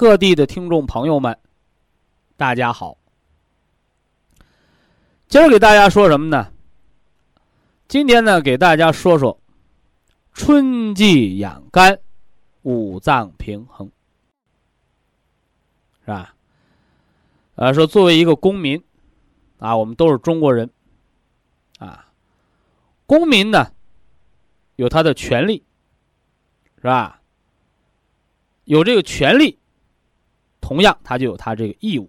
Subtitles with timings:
[0.00, 1.38] 各地的听众朋友们，
[2.38, 2.96] 大家好。
[5.28, 6.50] 今儿给大家说什么呢？
[7.86, 9.38] 今天呢，给大家说说
[10.32, 12.00] 春季养肝、
[12.62, 13.90] 五脏平衡，
[16.00, 16.34] 是吧？
[17.56, 18.82] 啊，说作为一个公民，
[19.58, 20.70] 啊，我们都是中国人，
[21.78, 22.10] 啊，
[23.04, 23.70] 公民呢
[24.76, 25.62] 有他的权利，
[26.76, 27.20] 是吧？
[28.64, 29.59] 有这个权利。
[30.70, 32.08] 同样，他就有他这个义务，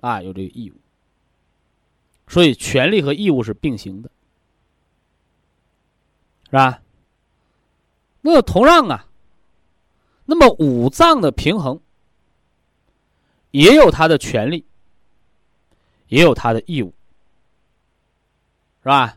[0.00, 0.74] 啊，有这个义务，
[2.26, 4.10] 所以权利和义务是并行的，
[6.46, 6.82] 是吧？
[8.22, 9.06] 那么同样啊，
[10.24, 11.80] 那么五脏的平衡
[13.52, 14.66] 也有他的权利，
[16.08, 16.92] 也有他的义务，
[18.82, 19.16] 是吧？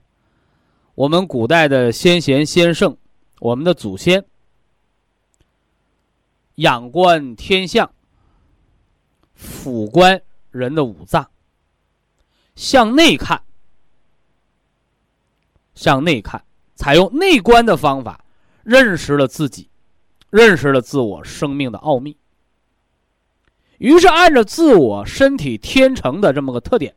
[0.93, 2.95] 我们古代的先贤先圣，
[3.39, 4.23] 我们的祖先。
[6.57, 7.94] 仰观天象，
[9.35, 10.19] 俯观
[10.49, 11.29] 人的五脏，
[12.55, 13.43] 向内看，
[15.73, 16.43] 向内看，
[16.75, 18.23] 采用内观的方法，
[18.63, 19.69] 认识了自己，
[20.29, 22.17] 认识了自我生命的奥秘。
[23.77, 26.95] 于是，按照自我身体天成的这么个特点，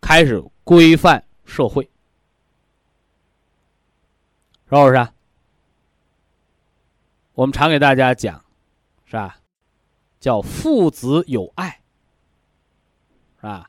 [0.00, 1.90] 开始规范社会，
[4.68, 5.08] 是不是？
[7.32, 8.44] 我们常给大家讲，
[9.06, 9.39] 是吧？
[10.20, 11.80] 叫父子有爱，
[13.36, 13.68] 是吧？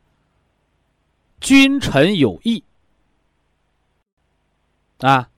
[1.39, 2.63] 君臣有义，
[4.99, 5.29] 啊。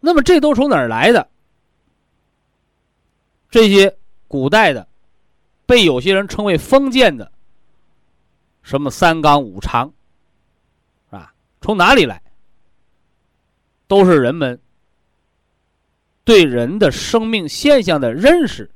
[0.00, 1.28] 那么这都从哪儿来的？
[3.50, 4.88] 这些古代的，
[5.66, 7.30] 被有些人称为封建的，
[8.62, 9.92] 什么三纲五常，
[11.10, 11.34] 是吧？
[11.60, 12.22] 从哪里来？
[13.86, 14.58] 都是人们。
[16.24, 18.68] 对人的生命现象的认识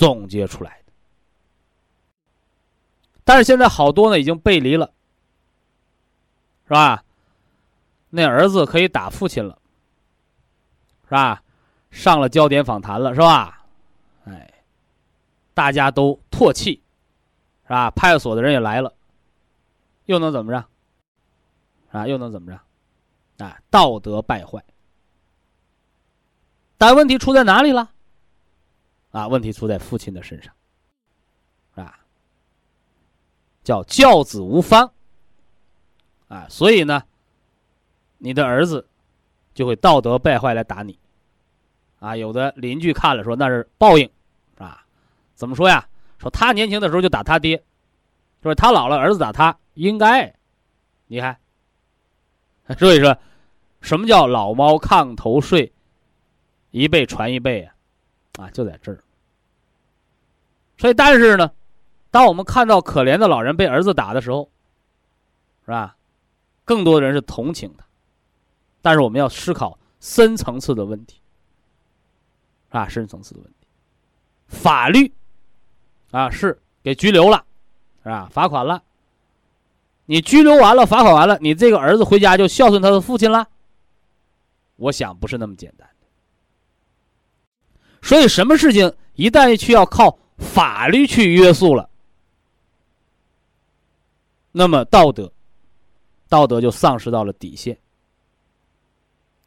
[0.00, 0.92] 总结出来的，
[3.22, 4.90] 但是现在好多呢已经背离了，
[6.64, 7.04] 是吧？
[8.08, 9.58] 那儿子可以打父亲了，
[11.04, 11.42] 是吧？
[11.90, 13.62] 上了焦点访谈了，是吧？
[14.24, 14.50] 哎，
[15.52, 16.82] 大家都唾弃，
[17.64, 17.90] 是吧？
[17.90, 18.94] 派出所的人也来了，
[20.06, 20.64] 又能怎么着？
[21.90, 23.44] 啊，又能怎么着？
[23.44, 24.64] 啊，道德败坏。
[26.78, 27.92] 但问题出在哪里了？
[29.10, 30.54] 啊，问题出在父亲的身上，
[31.74, 31.98] 啊，
[33.62, 34.92] 叫教子无方，
[36.28, 37.02] 啊，所以呢，
[38.18, 38.88] 你的儿子
[39.52, 40.98] 就会道德败坏来打你，
[41.98, 44.08] 啊，有的邻居看了说那是报应，
[44.58, 44.84] 啊，
[45.34, 45.88] 怎么说呀？
[46.18, 47.64] 说他年轻的时候就打他爹，
[48.42, 50.34] 说他老了儿子打他应该，
[51.06, 51.38] 你看，
[52.78, 53.16] 所以说，
[53.80, 55.72] 什么叫老猫炕头睡？
[56.70, 57.74] 一辈传一辈啊，
[58.38, 59.02] 啊，就在这儿。
[60.78, 61.50] 所以，但是呢，
[62.10, 64.50] 当我们看到可怜的老人被儿子打的时候，
[65.64, 65.96] 是吧？
[66.64, 67.84] 更多的人是同情他，
[68.80, 71.20] 但是我们要思考深层次的问题，
[72.68, 73.66] 啊，深层次的问题。
[74.46, 75.12] 法律
[76.12, 77.44] 啊，是给拘留了，
[78.02, 78.28] 是吧？
[78.30, 78.82] 罚款了。
[80.06, 83.48] 你拘留完了，罚款完了，你这个儿子回家就孝顺他的父亲了？
[84.76, 85.89] 我想不是那么简单。
[88.02, 91.88] 所以，什么事情一旦需要靠法律去约束了，
[94.52, 95.32] 那么道德，
[96.28, 97.76] 道德就丧失到了底线，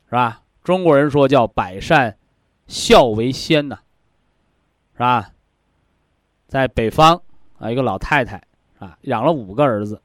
[0.06, 0.42] 是吧？
[0.64, 2.18] 中国人说叫“百善
[2.68, 3.80] 孝为先”呐，
[4.94, 5.32] 是吧？
[6.48, 7.22] 在北方
[7.58, 8.42] 啊，一个老太太
[8.78, 10.02] 啊，养了五个儿子，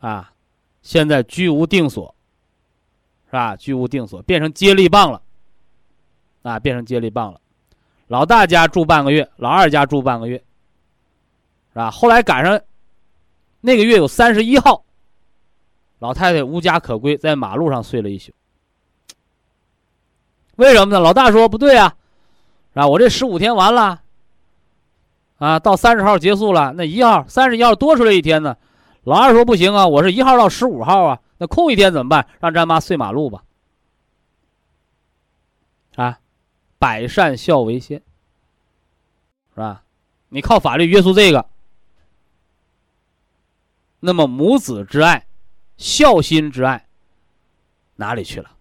[0.00, 0.32] 啊，
[0.80, 2.14] 现在居无定所，
[3.26, 3.56] 是吧？
[3.56, 5.20] 居无定所，变成接力棒了。
[6.42, 7.40] 啊，变成接力棒了，
[8.06, 10.38] 老大家住半个月，老二家住半个月，
[11.72, 11.90] 是吧？
[11.90, 12.60] 后来赶上
[13.60, 14.84] 那个月有三十一号，
[15.98, 18.32] 老太太无家可归，在马路上睡了一宿。
[20.56, 21.00] 为什么呢？
[21.00, 21.94] 老大说不对啊，
[22.72, 22.86] 是吧？
[22.88, 24.02] 我这十五天完了，
[25.38, 28.56] 啊，到三十号结束了，那一号、三十一号多出来一天呢。
[29.04, 32.26] 老二说不行啊，我是一号到十五号啊，那空一天怎么办？
[32.40, 33.42] 让咱妈睡马路吧。
[35.96, 36.18] 啊，
[36.80, 38.02] 百善孝为先，
[39.50, 39.84] 是吧？
[40.30, 41.50] 你靠法律约束这个，
[44.00, 45.26] 那么母子之爱、
[45.76, 46.88] 孝心之爱
[47.96, 48.56] 哪里去了？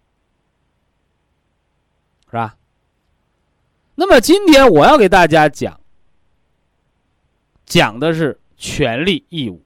[2.25, 2.57] 是吧？
[3.95, 5.80] 那么今天我要给大家讲，
[7.66, 9.63] 讲的是权利义务，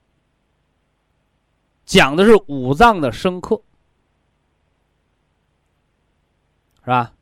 [1.86, 3.60] 讲的是五脏的生克，
[6.82, 7.14] 是吧？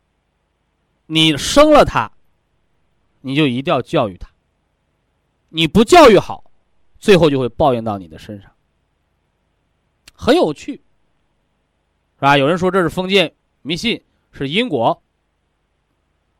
[1.13, 2.09] 你生了他，
[3.19, 4.29] 你就一定要教育他。
[5.49, 6.49] 你不教育好，
[6.99, 8.49] 最后就会报应到你的身上。
[10.13, 10.75] 很有趣，
[12.15, 12.37] 是吧？
[12.37, 15.03] 有人说这是封建迷信，是因果。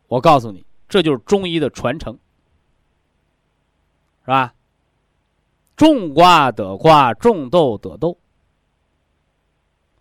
[0.07, 2.17] 我告诉你，这就是中医的传承，
[4.21, 4.53] 是吧？
[5.75, 8.17] 种瓜得瓜，种豆得豆。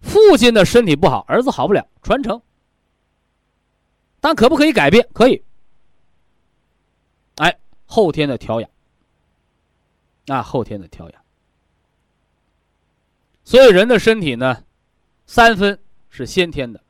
[0.01, 2.41] 父亲的身体不好，儿子好不了，传承。
[4.21, 5.09] 但可不可以改变？
[5.13, 5.43] 可以。
[7.37, 8.71] 哎，后天的调养，
[10.27, 11.25] 啊，后天的调养。
[13.45, 14.63] 所以人的身体呢，
[15.27, 15.79] 三分
[16.11, 16.83] 是先天的，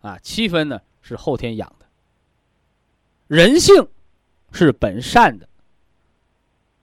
[0.00, 1.86] 啊，七分呢是后天养的。
[3.26, 3.88] 人性
[4.52, 5.48] 是本善的，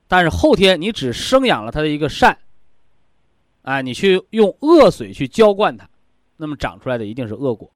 [0.07, 2.37] 但是后天你只生养了他的一个善，
[3.61, 5.87] 啊，你去用恶水去浇灌它，
[6.35, 7.71] 那么长出来的一定是恶果。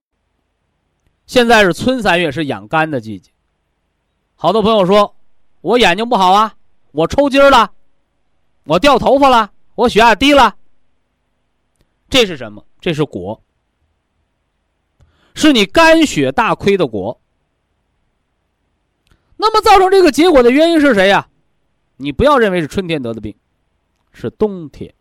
[1.32, 3.32] 现在是春三月，是养肝的季节。
[4.36, 5.16] 好多朋友说，
[5.62, 6.58] 我眼睛不好啊，
[6.92, 7.72] 我抽筋了，
[8.66, 10.58] 我掉头发了，我血压低了，
[12.10, 12.66] 这是什么？
[12.82, 13.42] 这是果，
[15.34, 17.22] 是你肝血大亏的果。
[19.38, 21.30] 那么造成这个结果的原因是谁呀？
[21.96, 23.34] 你不要认为是春天得的病，
[24.12, 24.94] 是冬天。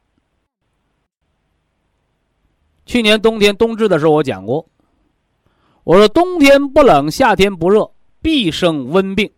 [2.87, 4.69] 去年冬天冬至的时候，我讲过，
[5.85, 7.91] 我说冬天不冷，夏天不热，
[8.21, 9.33] 必生温病，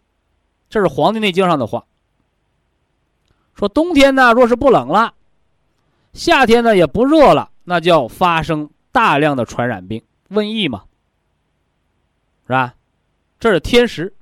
[0.68, 1.84] 这是《黄帝内经》上的话。
[3.54, 5.14] 说冬天呢，若是不冷了，
[6.12, 10.84] 夏天呢也不热了，那就要发生大量的传染病、瘟疫嘛，
[12.46, 12.74] 是吧？
[13.38, 14.14] 这是天时。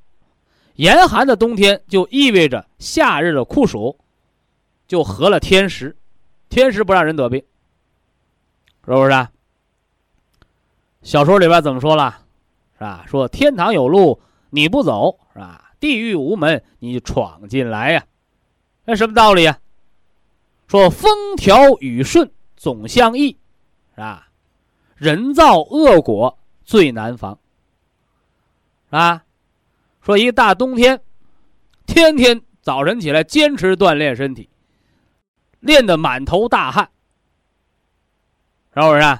[0.74, 3.98] 严寒的冬天就意味着夏日的酷暑，
[4.88, 5.96] 就合了天时，
[6.48, 7.38] 天时不让人得病，
[8.84, 9.10] 是不是？
[9.10, 9.30] 啊？
[11.02, 12.18] 小说里边怎么说了？
[12.74, 13.04] 是吧？
[13.06, 14.20] 说天堂有路
[14.50, 15.72] 你不走，是吧？
[15.80, 18.04] 地狱无门你闯进来呀？
[18.84, 19.58] 那什么道理啊？
[20.66, 23.38] 说风调雨顺总相宜，
[23.94, 24.28] 是吧？
[24.94, 27.38] 人造恶果最难防，
[28.86, 29.24] 是吧？
[30.02, 31.00] 说一大冬天，
[31.86, 34.48] 天天早晨起来坚持锻炼身体，
[35.60, 36.90] 练得满头大汗，
[38.74, 39.18] 是不是？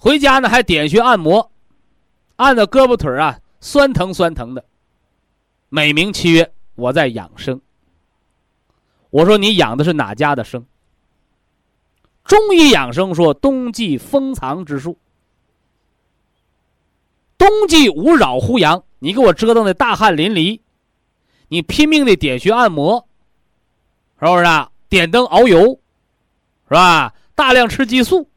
[0.00, 1.52] 回家呢还点穴按摩，
[2.36, 4.64] 按的胳膊腿啊酸疼酸疼的，
[5.68, 7.60] 美名其曰我在养生。
[9.10, 10.64] 我说你养的是哪家的生？
[12.24, 14.96] 中医养生说冬季封藏之术，
[17.36, 18.82] 冬季无扰乎阳。
[19.00, 20.60] 你给我折腾的大汗淋漓，
[21.48, 23.06] 你拼命的点穴按摩，
[24.18, 24.70] 是不是啊？
[24.88, 25.78] 点灯熬油，
[26.68, 27.12] 是吧？
[27.34, 28.29] 大量吃激素。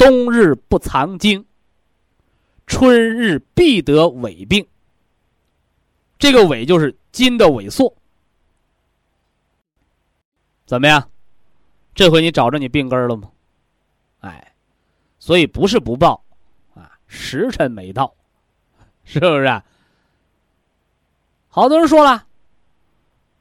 [0.00, 1.44] 冬日不藏精，
[2.66, 4.66] 春日必得痿病。
[6.18, 7.94] 这个痿就是筋的萎缩，
[10.64, 11.06] 怎么样？
[11.94, 13.30] 这回你找着你病根了吗？
[14.20, 14.54] 哎，
[15.18, 16.24] 所以不是不报，
[16.72, 18.14] 啊，时辰没到。
[19.04, 19.62] 是不是？
[21.48, 22.26] 好多人说了，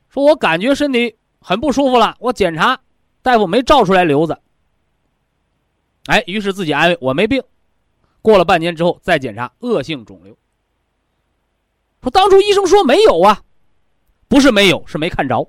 [0.10, 2.82] 说我感觉身体很不舒服了，我检查，
[3.22, 4.38] 大夫没照出来瘤子。
[6.10, 7.44] 哎，于是自己安慰我没病。
[8.24, 10.36] 过了半年之后再检查，恶性肿瘤。
[12.02, 13.44] 说当初医生说没有啊，
[14.28, 15.48] 不是没有，是没看着。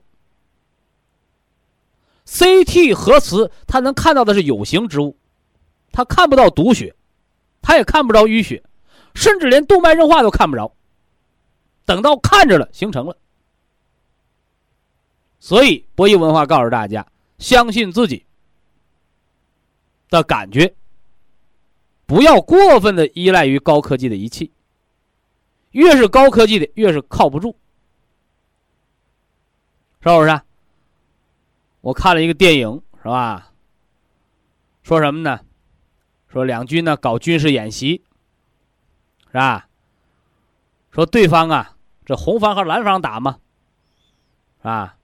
[2.27, 5.17] CT 核磁，它能看到的是有形之物，
[5.93, 6.95] 它看不到毒血，
[7.63, 8.63] 它也看不着淤血。
[9.15, 10.77] 甚至连动脉硬化都看不着，
[11.87, 13.17] 等到看着了，形成了。
[15.39, 17.07] 所以博弈文化告诉大家：
[17.39, 18.27] 相信自己
[20.11, 20.75] 的感觉，
[22.05, 24.53] 不要过分的依赖于高科技的仪器。
[25.71, 27.55] 越是高科技的，越是靠不住，
[30.03, 30.41] 是不是？
[31.81, 33.53] 我看了一个电影，是吧？
[34.83, 35.41] 说什么呢？
[36.27, 38.05] 说两军呢搞军事演习，
[39.29, 39.69] 是吧？
[40.91, 43.39] 说对方啊，这红方和蓝方打嘛，
[44.63, 44.97] 啊，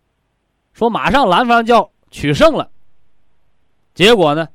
[0.73, 2.73] 说马上蓝方就要取胜了，
[3.95, 4.49] 结果呢，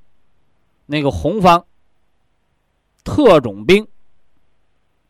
[0.91, 1.65] 那个红方
[3.05, 3.87] 特种兵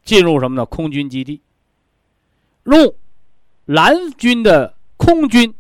[0.03, 0.65] 进入什么呢？
[0.67, 1.41] 空军基地，
[2.65, 2.93] 用
[3.65, 5.53] 蓝军的空军。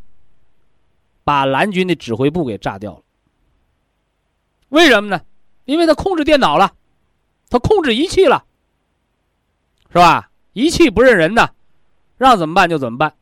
[1.23, 3.03] 把蓝军的指挥部给炸掉了。
[4.69, 5.21] 为什么呢？
[5.65, 6.73] 因为他控制电脑了，
[7.47, 8.43] 他控制仪器了，
[9.89, 10.31] 是吧？
[10.53, 11.53] 仪器不认人的，
[12.17, 13.15] 让怎么办就怎么办，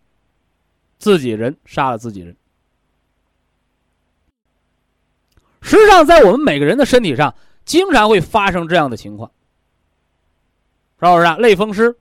[0.98, 2.36] 自己人杀了自己人。
[5.70, 9.30] 实际上，在我们每个人的身体上，经常会发生这样的情况，
[11.00, 11.36] 是不是？
[11.40, 11.96] 类风湿、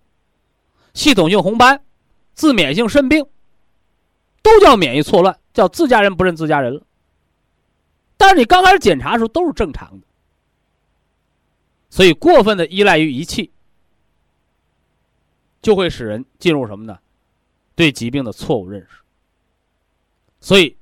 [0.95, 1.85] 系统性红斑、
[2.33, 3.27] 自免性肾病，
[4.41, 5.39] 都叫免疫错乱。
[5.53, 6.83] 叫自家人不认自家人了，
[8.17, 10.07] 但是你刚开始检查的时候都是正常的，
[11.91, 13.53] 所以过分的依赖于仪器，
[15.61, 16.99] 就会使人进入什么呢？
[17.75, 19.03] 对疾病的错误认识。
[20.41, 20.75] 所以，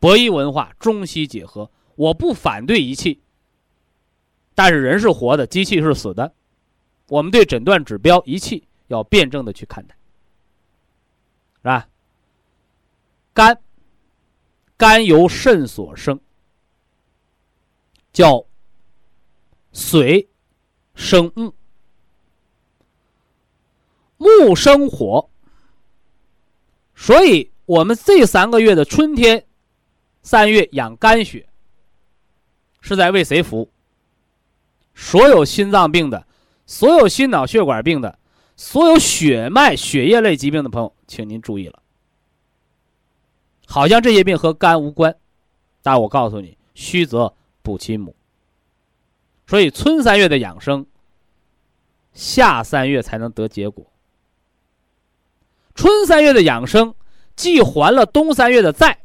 [0.00, 3.20] 博弈文化中西结合，我不反对仪器，
[4.54, 6.32] 但是人是活的，机器是死的，
[7.08, 9.96] 我们对诊断指标仪器要辩证的去看待，
[11.56, 11.88] 是吧？
[13.34, 13.60] 肝。
[14.76, 16.20] 肝由肾所生，
[18.12, 18.46] 叫
[19.72, 20.28] 水
[20.94, 21.52] 生木，
[24.18, 25.28] 木生火，
[26.94, 29.44] 所以我们这三个月的春天，
[30.22, 31.47] 三月养肝血，
[32.80, 33.70] 是在为谁服务？
[34.94, 36.26] 所有心脏病的，
[36.66, 38.18] 所有心脑血管病的，
[38.56, 41.82] 所有血脉血液类疾病的朋友，请您注意了。
[43.66, 45.14] 好像这些病和肝无关，
[45.82, 48.16] 但我告诉你，虚则补其母。
[49.46, 50.86] 所以春三月的养生，
[52.12, 53.92] 夏三月才能得结果。
[55.74, 56.94] 春三月的养生，
[57.36, 59.04] 既还了冬三月的债，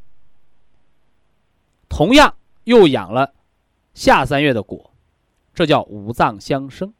[1.88, 3.34] 同样又养了
[3.93, 4.93] 夏三月的果，
[5.53, 6.93] 这叫五脏相生。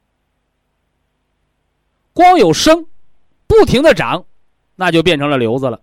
[2.14, 2.88] 光有生，
[3.48, 4.26] 不停的长，
[4.76, 5.82] 那就变成了瘤子了。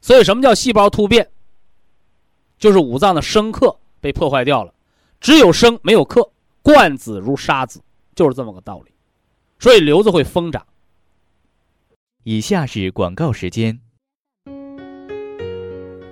[0.00, 1.28] 所以，什么叫细胞突变？
[2.58, 4.72] 就是五脏的生克被破坏掉了，
[5.20, 6.30] 只有生没有克，
[6.62, 7.80] 贯子如杀子，
[8.14, 8.92] 就是这么个道理。
[9.58, 10.64] 所以瘤子会疯长。
[12.22, 13.80] 以下是广告时间。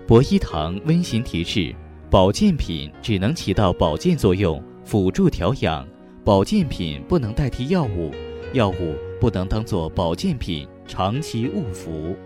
[0.07, 1.75] 博一堂温馨提示：
[2.09, 5.85] 保健品只能起到保健作用，辅助调养；
[6.25, 8.13] 保健品不能代替药物，
[8.53, 12.17] 药物不能当做保健品长期误服。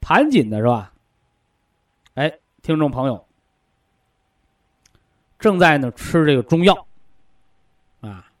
[0.00, 0.94] 盘锦的是吧？
[2.14, 3.26] 哎，听众朋友，
[5.38, 6.86] 正在呢吃这个中药，
[8.00, 8.32] 啊，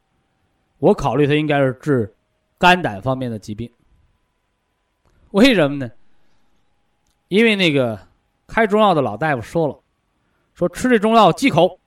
[0.78, 2.14] 我考虑他应该是治
[2.56, 3.70] 肝胆方面的疾病。
[5.32, 5.90] 为什么呢？
[7.28, 7.98] 因为那个
[8.46, 9.80] 开中药的老大夫说了，
[10.54, 11.78] 说吃这中药忌口，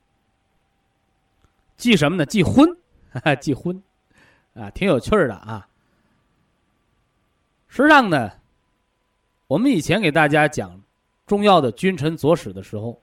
[1.76, 2.24] 忌什么呢？
[2.24, 2.68] 忌荤，
[3.40, 3.82] 忌荤，
[4.54, 5.68] 啊，挺有趣的啊。
[7.68, 8.32] 实际上呢。
[9.48, 10.80] 我们以前给大家讲
[11.26, 12.98] 中药的君臣佐使的时候，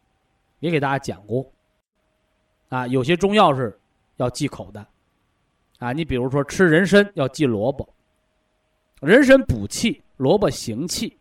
[0.61, 1.47] 也给大家讲过，
[2.69, 3.79] 啊，有些中药是
[4.15, 4.83] 要忌口的，
[5.77, 7.87] 啊，你比如说吃人参要忌萝卜，
[8.99, 11.15] 人参补气，萝卜行气，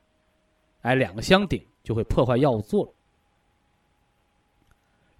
[0.82, 2.94] 哎，两个相顶就会破坏药物作用。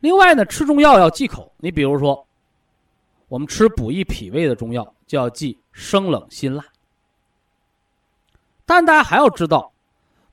[0.00, 2.26] 另外呢，吃中药要忌口，你比如说，
[3.28, 6.64] 我们吃补益脾胃的中药就要忌生冷辛辣，
[8.64, 9.72] 但大家还要知道。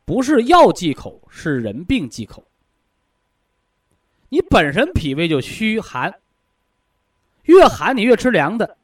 [0.05, 2.46] 不是药忌口，是人病忌口。
[4.29, 6.13] 你本身脾胃就虚寒，
[7.46, 8.77] 越寒你越吃凉的，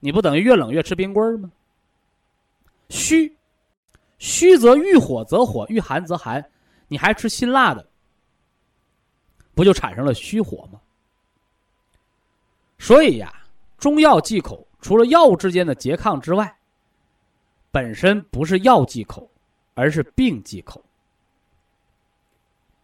[0.00, 1.52] 你不等于越冷越吃冰棍吗？
[2.88, 3.36] 虚，
[4.22, 6.48] 虚则遇火则火，遇寒则寒，
[6.86, 7.84] 你还吃辛辣的，
[9.52, 10.80] 不就产生了虚火吗？
[12.78, 13.34] 所以呀，
[13.78, 16.56] 中药忌口，除了药物之间的拮抗之外，
[17.72, 19.28] 本身不是药忌口。
[19.74, 20.84] 而是病忌口。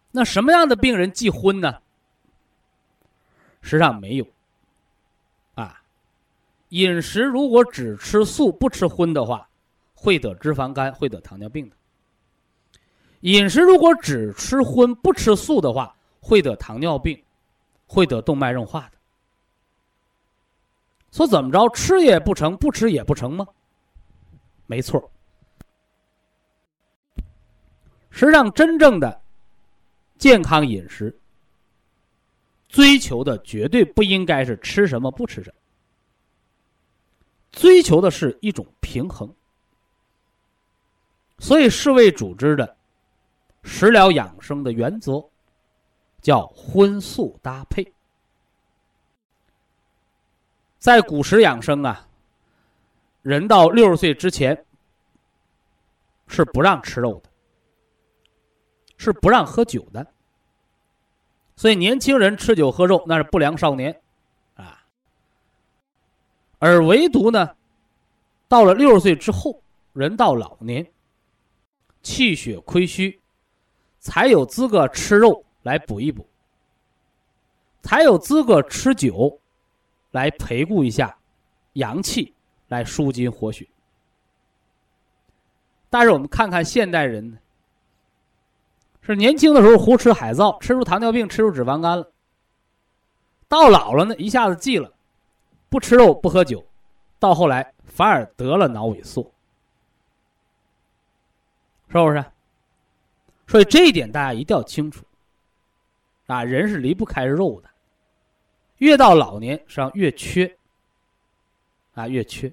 [0.09, 1.79] 那什么样的病人忌荤呢？
[3.61, 4.25] 实际上没有。
[5.53, 5.83] 啊，
[6.69, 9.48] 饮食如果只吃素不吃荤的话，
[10.01, 11.75] 会得脂肪肝，会得糖尿病的。
[13.19, 17.21] 饮食如果只吃荤不吃素的话，会得糖尿病，
[17.85, 18.97] 会得动脉硬化的。
[21.11, 23.45] 说怎么着，吃也不成，不吃也不成吗？
[24.67, 25.11] 没错。
[28.09, 29.21] 实际上，真正的
[30.17, 31.13] 健康饮食，
[32.69, 35.55] 追求的绝对不应该是吃什么不吃什么，
[37.51, 39.29] 追求的是一种平衡。
[41.39, 42.75] 所以，世卫组织的
[43.63, 45.23] 食疗养生的原则
[46.21, 47.93] 叫荤素搭配。
[50.77, 52.07] 在古时养生啊，
[53.21, 54.65] 人到六十岁之前
[56.27, 57.29] 是不让吃肉的，
[58.97, 60.05] 是不让喝酒的。
[61.55, 64.01] 所以年轻人吃酒喝肉那是不良少年，
[64.55, 64.81] 啊。
[66.59, 67.55] 而唯独呢，
[68.47, 70.89] 到了六十岁之后，人到老年，
[72.01, 73.19] 气血亏虚，
[73.99, 76.27] 才有资格吃肉来补一补，
[77.81, 79.39] 才有资格吃酒。
[80.11, 81.15] 来培固一下
[81.73, 82.33] 阳气，
[82.67, 83.69] 来舒筋活血。
[85.87, 87.37] 但是我们看看现代人呢，
[89.01, 92.11] 是年轻的时候胡吃海造，吃出糖尿病，吃出脂肪肝了。
[93.47, 94.91] 到老了呢，一下子忌了，
[95.69, 96.65] 不吃肉，不喝酒，
[97.19, 99.31] 到后来反而得了脑萎缩，
[101.91, 102.23] 是不是？
[103.47, 105.03] 所以这一点大家一定要清楚，
[106.27, 107.69] 啊，人是离不开肉的。
[108.77, 110.55] 越到老年，实际上越缺，
[111.95, 112.51] 啊，越缺。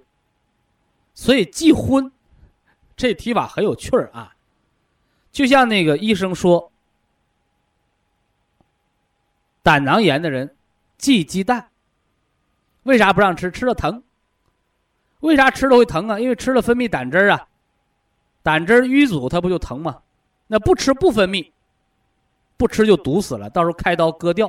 [1.15, 2.11] 所以忌荤，
[2.97, 4.35] 这提法很有趣儿啊。
[5.31, 6.73] 就像那个医生说，
[9.63, 10.57] 胆囊炎的人
[10.97, 11.71] 忌鸡蛋，
[12.85, 13.51] 为啥不让吃？
[13.51, 14.03] 吃了疼。
[15.21, 16.19] 为啥吃了会疼啊？
[16.19, 17.49] 因为吃了分泌胆汁儿啊，
[18.47, 19.99] 胆汁淤阻，它不就疼吗？
[20.47, 21.51] 那不吃不分泌，
[22.57, 24.49] 不吃就堵死了，到时候开刀割掉。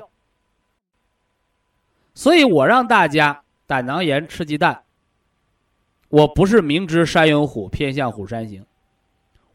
[2.14, 4.84] 所以我让大家胆囊炎吃鸡蛋，
[6.10, 8.64] 我不是明知山有虎，偏向虎山行，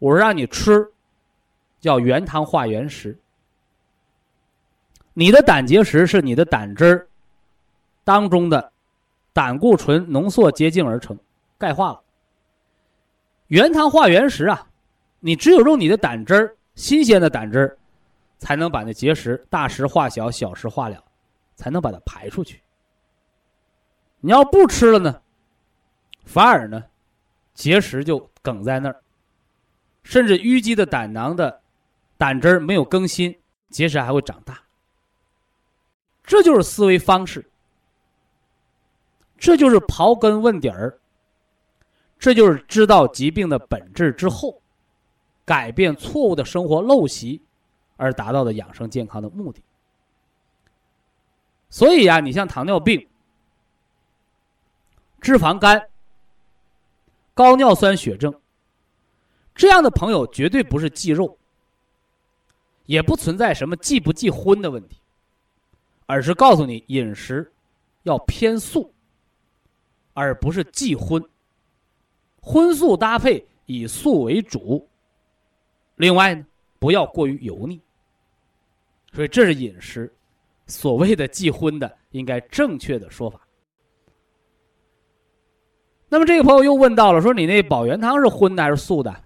[0.01, 0.91] 我是让你吃，
[1.79, 3.17] 叫原汤化原食。
[5.15, 7.07] 你的胆结石是你的胆汁儿
[8.03, 8.73] 当中的
[9.33, 11.17] 胆固醇浓缩结晶而成，
[11.57, 12.03] 钙化了。
[13.53, 14.67] 原汤化原食啊，
[15.21, 17.77] 你只有用你的胆汁儿，新鲜的胆汁儿，
[18.39, 21.05] 才能把那结石大石化小，小石化了。
[21.55, 22.61] 才能把它排出去。
[24.21, 25.21] 你要不吃了呢，
[26.25, 26.83] 反而呢，
[27.53, 29.01] 结石就梗在那儿，
[30.03, 31.61] 甚至淤积的胆囊的
[32.17, 33.39] 胆汁儿没有更新，
[33.69, 34.59] 结石还会长大。
[36.25, 37.49] 这就是思维方式，
[39.37, 40.99] 这就是刨根问底儿，
[42.23, 44.63] 这就是知道疾病的本质之后，
[45.45, 47.43] 改变错误的生活陋习，
[47.97, 49.61] 而达到的养生健康的目的。
[51.69, 53.09] 所以呀，你像糖尿病、
[55.21, 55.89] 脂肪肝、
[57.35, 58.33] 高尿酸血症
[59.53, 61.37] 这样的朋友，绝对不是忌肉，
[62.87, 64.97] 也不存在什么忌不忌荤的问题，
[66.07, 67.53] 而是告诉你饮食
[68.05, 68.95] 要偏素，
[70.13, 71.21] 而不是忌荤，
[72.43, 74.87] 荤素搭配，以素为主。
[75.97, 76.45] 另外呢，
[76.79, 77.81] 不要过于油腻。
[79.15, 80.13] 所以这是饮食。
[80.67, 83.41] 所谓的忌荤的，应该正确的说法。
[86.09, 89.25] 那么这个朋友又问到了，说你那保元汤是荤的还是素的？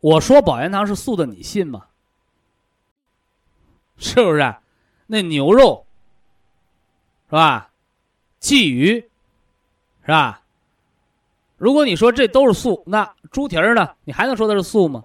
[0.00, 1.86] 我说保元汤是素的，你信吗？
[3.96, 4.54] 是不是？
[5.06, 5.86] 那牛肉
[7.26, 7.70] 是吧？
[8.40, 9.00] 鲫鱼
[10.02, 10.42] 是吧？
[11.60, 13.86] 如果你说这都是素，那猪蹄儿呢？
[14.04, 15.04] 你还能说它是素吗？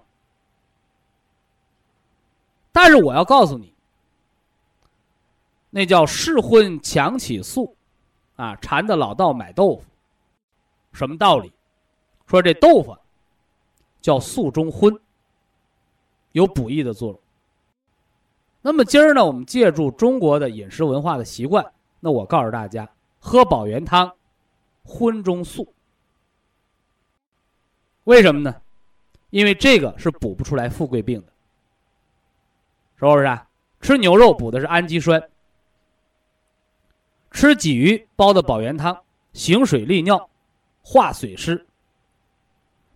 [2.72, 3.74] 但是我要告诉你。
[5.68, 7.76] 那叫试荤强起素，
[8.36, 9.84] 啊，馋的老道买豆腐，
[10.94, 11.52] 什么道理？
[12.26, 12.96] 说这豆腐
[14.00, 14.98] 叫素中荤，
[16.32, 17.20] 有补益的作用。
[18.62, 22.88] 那么今儿呢，我们借助中国的饮食文化的习惯，那我告诉大家，
[23.18, 24.10] 喝保元汤，
[24.84, 25.70] 荤中素。
[28.06, 28.54] 为什么呢？
[29.30, 31.32] 因为这个是补不出来富贵病的，
[32.98, 33.24] 是不是？
[33.24, 33.46] 啊
[33.80, 35.22] 吃牛肉补的是氨基酸。
[37.30, 38.96] 吃鲫鱼煲的保元汤，
[39.32, 40.30] 行水利尿，
[40.82, 41.66] 化水湿。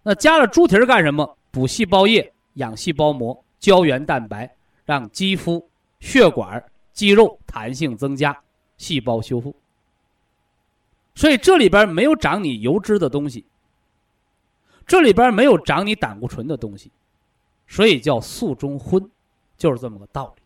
[0.02, 1.36] 那加了猪蹄儿干什么？
[1.50, 4.50] 补细胞液，养细胞膜，胶原蛋白，
[4.84, 5.68] 让肌肤、
[5.98, 8.36] 血管、肌肉弹性增加，
[8.78, 9.54] 细胞修复。
[11.14, 13.44] 所以这里边没有长你油脂的东西，
[14.90, 16.90] 这里边没有长你胆固醇的东西，
[17.68, 19.08] 所以叫素中荤，
[19.56, 20.42] 就是这么个道理。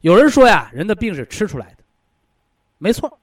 [0.00, 1.84] 有人说呀，人的病是吃出来的。
[2.78, 3.20] 没错，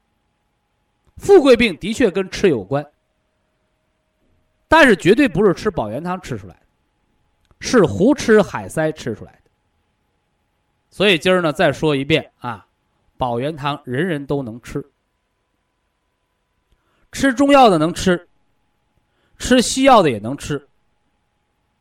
[1.16, 2.86] 富贵病的确跟吃有关，
[4.68, 6.62] 但是绝对不是吃保元汤吃出来的，
[7.60, 9.50] 是胡吃海塞吃出来的。
[10.92, 12.68] 所以今儿呢，再说一遍啊，
[13.18, 14.92] 保元汤人人都能吃，
[17.12, 18.27] 吃中药的能吃，
[19.38, 20.67] 吃西药的也能吃。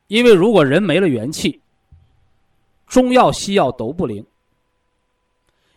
[0.06, 1.60] 因为如果人没了元气，
[2.86, 4.24] 中药西药都不灵。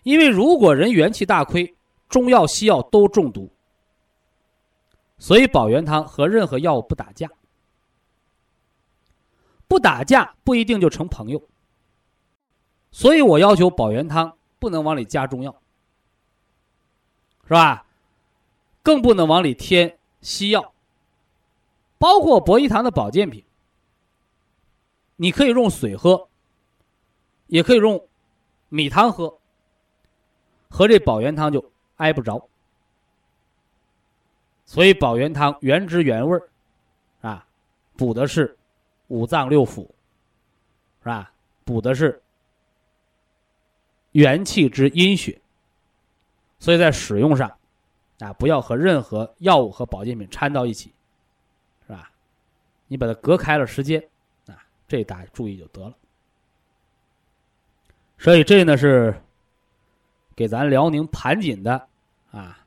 [0.04, 1.76] 因为如果人元气大亏，
[2.08, 3.52] 中药西药都中毒。
[5.18, 7.30] 所以保元汤和任何药物不打架，
[9.68, 11.44] 不打架不一定就成朋友。
[12.92, 15.62] 所以我要求保元汤不能往里加中药，
[17.44, 17.86] 是吧？
[18.82, 20.74] 更不能往里添西药，
[22.00, 23.46] 包括博医堂的保健品。
[25.18, 26.30] 你可以用水喝，
[27.48, 28.08] 也可以用
[28.70, 29.38] 米汤喝，
[30.70, 32.48] 和这保元汤就挨不着。
[34.66, 36.50] 所以保元汤原汁原味儿，
[37.20, 37.46] 啊，
[37.98, 38.58] 补的是
[39.10, 39.82] 五脏六腑，
[41.00, 41.34] 是吧？
[41.66, 42.24] 补的是
[44.14, 45.42] 元气之阴血。
[46.60, 47.58] 所以在使用上，
[48.20, 50.94] 啊，不要和任何药物和保健品掺到一起，
[52.90, 54.04] 你把它隔开了时间。
[54.48, 55.94] 啊这大家注意就得了。
[58.18, 59.16] 所以这呢是
[60.36, 61.88] 给咱辽宁盘锦的
[62.32, 62.60] 啊，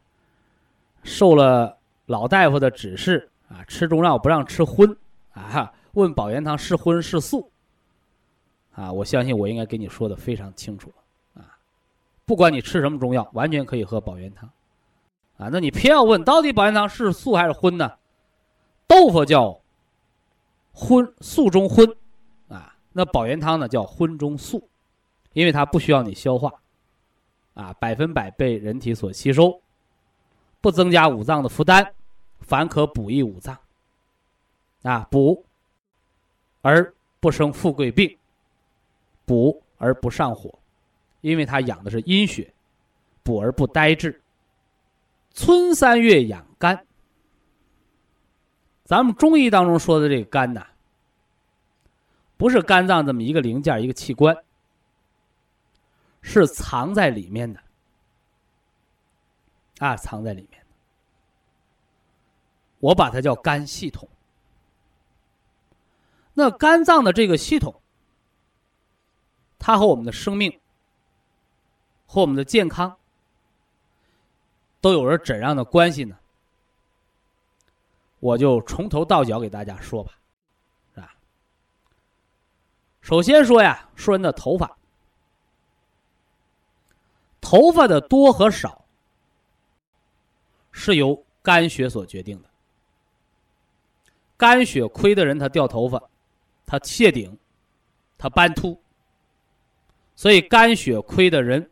[1.02, 4.96] 受了老大夫的指示啊，吃中药不让吃荤
[5.32, 5.70] 啊。
[5.92, 7.50] 问保元汤是荤是素
[8.74, 8.90] 啊？
[8.90, 11.58] 我相信我应该给你说的非常清楚了啊。
[12.24, 14.48] 不管你吃什么中药，完全可以喝保元汤
[15.36, 15.50] 啊。
[15.52, 17.92] 那你偏要问到底保元汤是素还是荤呢？
[18.86, 19.60] 豆腐叫
[20.72, 21.86] 荤，素中荤。
[22.48, 24.68] 啊那保元汤呢，叫荤中素，
[25.32, 26.52] 因为它不需要你消化，
[27.54, 29.62] 啊，百分百被人体所吸收，
[30.60, 31.92] 不增加五脏的负担，
[32.40, 33.58] 反可补益五脏，
[34.82, 35.46] 啊，补
[36.60, 38.18] 而不生富贵病，
[39.24, 40.58] 补而不上火，
[41.22, 42.52] 因为它养的是阴血，
[43.22, 44.20] 补而不呆滞。
[45.32, 46.86] 春三月养肝，
[48.92, 50.66] 咱们中医当中说的这个肝呐。
[52.36, 54.36] 不是肝脏这么一个零件一个器官，
[56.20, 57.58] 是藏在里面的，
[59.78, 60.66] 啊，藏在里面的。
[62.80, 64.06] 我把它叫肝系统。
[66.34, 67.80] 那肝脏的这个系统，
[69.58, 70.60] 它和我们的生命，
[72.04, 72.94] 和我们的健康，
[74.82, 76.18] 都有着怎样的关系呢？
[78.22, 80.12] 我就从头到脚给大家说吧。
[83.00, 84.78] 首先说呀，说人的头发，
[87.40, 88.84] 头发的多和少
[90.70, 92.48] 是由肝血所决定的。
[94.36, 96.00] 肝血亏的人，他掉头发，
[96.64, 97.36] 他谢顶，
[98.16, 98.80] 他斑秃。
[100.14, 101.68] 所以肝血亏的人，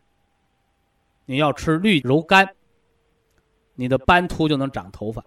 [1.26, 2.56] 你要吃绿柔肝，
[3.76, 5.24] 你的斑秃就能长头发，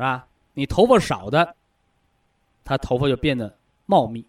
[0.00, 0.26] 是吧？
[0.54, 1.54] 你头发少的，
[2.64, 3.54] 他头发就变得。
[3.84, 4.24] 茂密，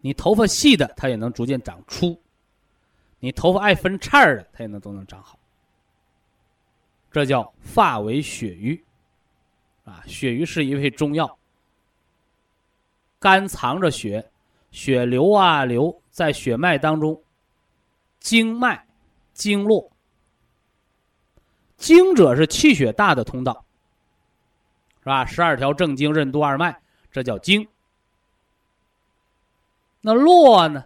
[0.00, 2.16] 你头发细的，它也能逐渐长粗；
[3.18, 5.36] 你头发爱分叉的，它也能都能长好。
[7.10, 8.82] 这叫发为血瘀，
[9.84, 11.36] 啊，血瘀是一味中药。
[13.18, 14.30] 肝藏着血，
[14.70, 17.20] 血流啊流，在血脉当中，
[18.20, 18.86] 经脉、
[19.34, 19.90] 经络，
[21.76, 23.64] 经者是气血大的通道，
[25.02, 25.26] 是吧？
[25.26, 27.66] 十二条正经，任督二脉，这叫经。
[30.00, 30.84] 那络呢？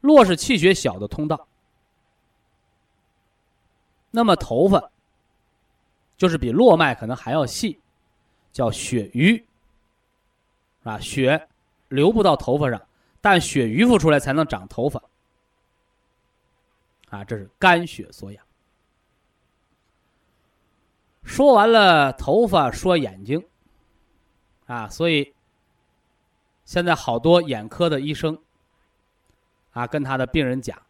[0.00, 1.46] 络是气血小的通道。
[4.10, 4.90] 那么头发
[6.16, 7.80] 就是比络脉可能还要细，
[8.52, 9.44] 叫血瘀，
[10.82, 11.48] 啊，血
[11.88, 12.80] 流不到头发上，
[13.20, 15.02] 但血瘀复出来才能长头发。
[17.10, 18.44] 啊，这是肝血所养。
[21.24, 23.44] 说完了头发，说眼睛，
[24.66, 25.34] 啊，所以。
[26.64, 28.38] 现在好多眼科的医生，
[29.72, 30.80] 啊，跟他的病人讲，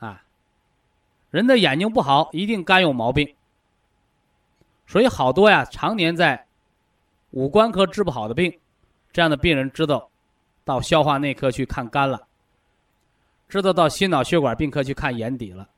[0.00, 0.22] 啊，
[1.30, 3.36] 人的眼睛不好，一定肝有毛病。
[4.86, 6.46] 所以好多呀，常年在
[7.30, 8.58] 五官科治不好的病，
[9.12, 10.10] 这样的病人知道
[10.64, 12.26] 到消化内科去看肝了，
[13.48, 15.70] 知道到心脑血管病科去看眼底了，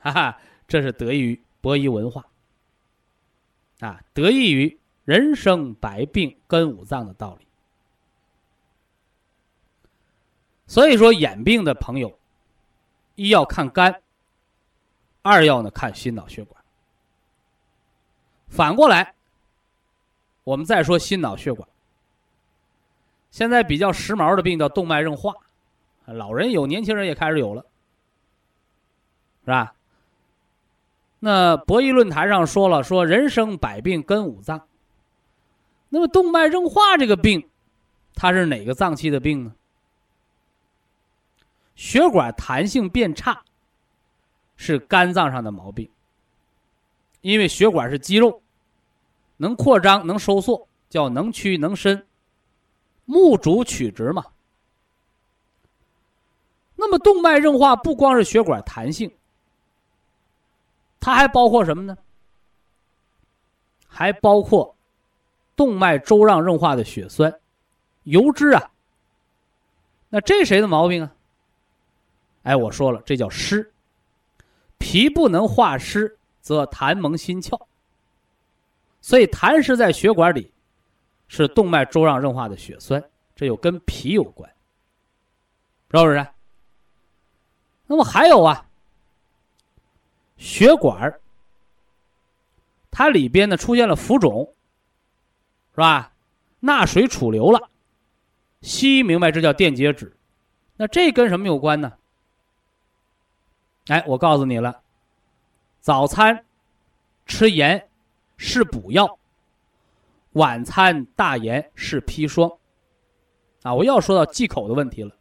[0.00, 2.24] 哈哈，这是得益于博医文化，
[3.80, 7.46] 啊，得益于人生百病根五脏的道理。
[10.66, 12.16] 所以说，眼病的朋友，
[13.16, 14.02] 一要看肝，
[15.22, 16.62] 二要呢看心脑血管。
[18.46, 19.14] 反过来，
[20.44, 21.68] 我们再说心脑血管。
[23.30, 25.34] 现在比较时髦的病叫动脉硬化，
[26.04, 27.64] 老人有，年轻人也开始有了，
[29.44, 29.74] 是吧？
[31.20, 34.66] 那博弈论坛上说了，说人生百病根五脏。
[35.90, 37.48] 那么动脉硬化这个病，
[38.14, 39.54] 它是哪个脏器的病呢？
[41.74, 43.42] 血管弹性变差，
[44.56, 45.88] 是肝脏上的毛病。
[47.20, 48.42] 因为血管是肌肉，
[49.36, 52.06] 能扩张能收缩，叫能屈能伸。
[53.04, 54.24] 目主曲直嘛。
[56.76, 59.12] 那么动脉硬化不光是血管弹性，
[61.00, 61.96] 它还包括什么呢？
[63.88, 64.76] 还包括
[65.56, 67.34] 动脉粥样硬化的血栓、
[68.04, 68.70] 油脂啊。
[70.08, 71.12] 那这谁的毛病啊？
[72.42, 73.72] 哎，我说了，这叫湿。
[74.78, 77.60] 脾不能化湿，则痰蒙心窍。
[79.00, 80.52] 所以痰湿在血管里。
[81.32, 83.00] 是动脉粥样硬化的血栓，
[83.36, 84.50] 这又跟脾有关，
[85.92, 86.26] 是不是？
[87.86, 88.66] 那么还有啊，
[90.40, 91.20] 血管
[92.90, 94.52] 它里边呢出现了浮肿，
[95.74, 96.12] 是吧？
[96.60, 97.70] 钠水储留了，
[98.62, 100.16] 西医明白这叫电解质，
[100.76, 101.92] 那这跟什么有关呢？
[103.86, 104.80] 哎，我告诉你了，
[105.80, 106.44] 早餐
[107.26, 107.88] 吃盐
[108.36, 109.18] 是补药。
[110.32, 112.50] 晚餐大盐是砒霜，
[113.62, 115.14] 啊，我要说到忌口的问题了。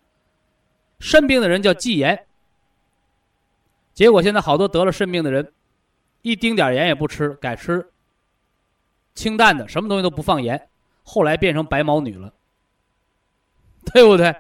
[0.99, 2.27] 肾病的人叫忌盐，
[3.99, 5.51] 结果现在好多得了肾病的人，
[6.21, 7.85] 一丁点盐也不吃，改吃
[9.13, 10.69] 清淡的，什么东西都不放盐，
[11.03, 12.33] 后来变成白毛女了，
[13.91, 14.33] 对不对？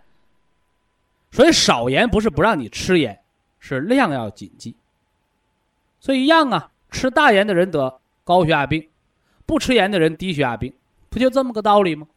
[1.31, 3.19] 所以少盐不是不让你吃盐，
[3.59, 4.77] 是量要谨记。
[5.99, 8.87] 所以一样啊，吃大盐的人得高血压病。
[9.45, 10.73] 不吃盐的人低血压病，
[11.09, 12.07] 不就这么个道理吗？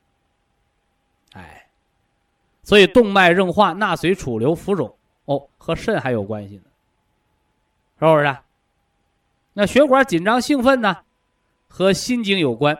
[1.33, 1.66] 哎，
[2.62, 6.62] 所以动脉硬化、钠水储留、浮肿，哦，和肾还有关系呢，
[8.11, 8.37] 是不是？
[9.53, 11.05] 那血管紧张兴奋呢，
[11.69, 12.75] 和心经有关，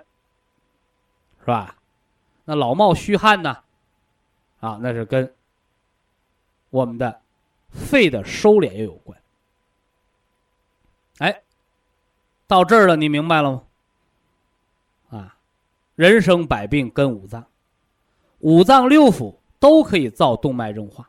[1.39, 1.77] 是吧？
[2.45, 3.63] 那老冒虚汗呢，
[4.59, 5.33] 啊，那是跟
[6.71, 7.21] 我们的
[7.71, 9.17] 肺的收敛也有关。
[11.19, 11.43] 哎，
[12.49, 13.63] 到这儿了，你明白了吗？
[15.11, 15.37] 啊，
[15.95, 17.47] 人生百病跟五脏，
[18.41, 21.09] 五脏六腑都可以造动脉硬化。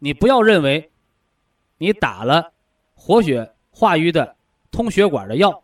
[0.00, 0.90] 你不要认为，
[1.78, 2.52] 你打了
[2.96, 4.36] 活血化瘀的
[4.72, 5.62] 通血管的药，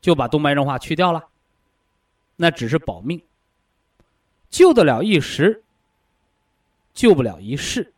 [0.00, 1.28] 就把动脉硬化去掉了，
[2.36, 3.20] 那只是保命，
[4.48, 5.64] 救得了一时，
[6.94, 7.92] 救不了一世。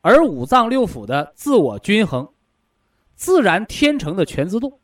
[0.00, 2.32] 而五脏六腑的自我均衡、
[3.14, 4.80] 自然天成的全自动，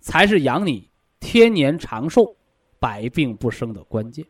[0.00, 0.88] 才是养你。
[1.18, 2.36] 天年长寿、
[2.78, 4.24] 百病不生的关键，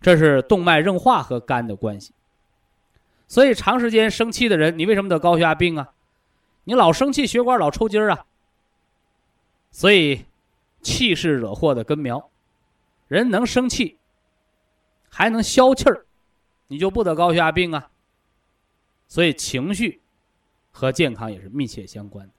[0.00, 2.14] 这是动脉硬化和肝的关系。
[3.32, 5.94] 所以，长时间生气的人，你为什么得高血压病啊？
[6.64, 8.26] 你老生气，血管老抽筋儿啊。
[9.70, 10.26] 所以，
[10.82, 12.28] 气是惹祸的根苗。
[13.08, 13.96] 人能生气，
[15.08, 16.04] 还能消气儿，
[16.66, 17.88] 你就不得高血压病啊。
[19.08, 20.02] 所以，情绪
[20.70, 22.34] 和健康也是密切相关的。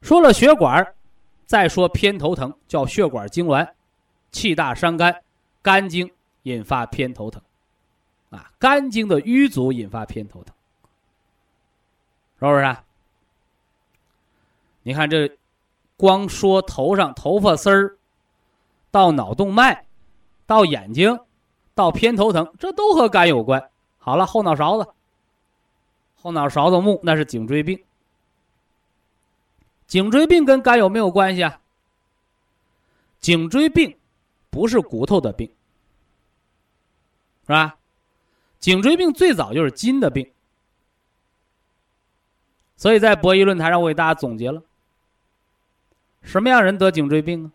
[0.00, 0.92] 说了血管，
[1.44, 3.74] 再说偏头疼，叫血管痉挛，
[4.32, 5.22] 气大伤肝，
[5.62, 6.10] 肝经
[6.42, 7.40] 引发偏头疼，
[8.30, 10.54] 啊，肝经的瘀阻引发偏头疼，
[12.38, 12.76] 是不是？
[14.82, 15.38] 你看这，
[15.96, 17.96] 光说头上头发丝儿，
[18.90, 19.86] 到脑动脉，
[20.46, 21.18] 到眼睛，
[21.74, 23.70] 到偏头疼，这都和肝有关。
[23.98, 24.88] 好了，后脑勺子，
[26.14, 27.82] 后脑勺子木那是颈椎病。
[29.86, 31.60] 颈椎病跟肝有没有关系啊？
[33.20, 33.98] 颈椎病
[34.50, 35.48] 不是骨头的病，
[37.46, 37.75] 是吧？
[38.66, 40.28] 颈椎病最早就是筋的病，
[42.76, 44.60] 所以在博弈论坛上我给大家总结了，
[46.20, 47.52] 什么样人得颈椎病啊？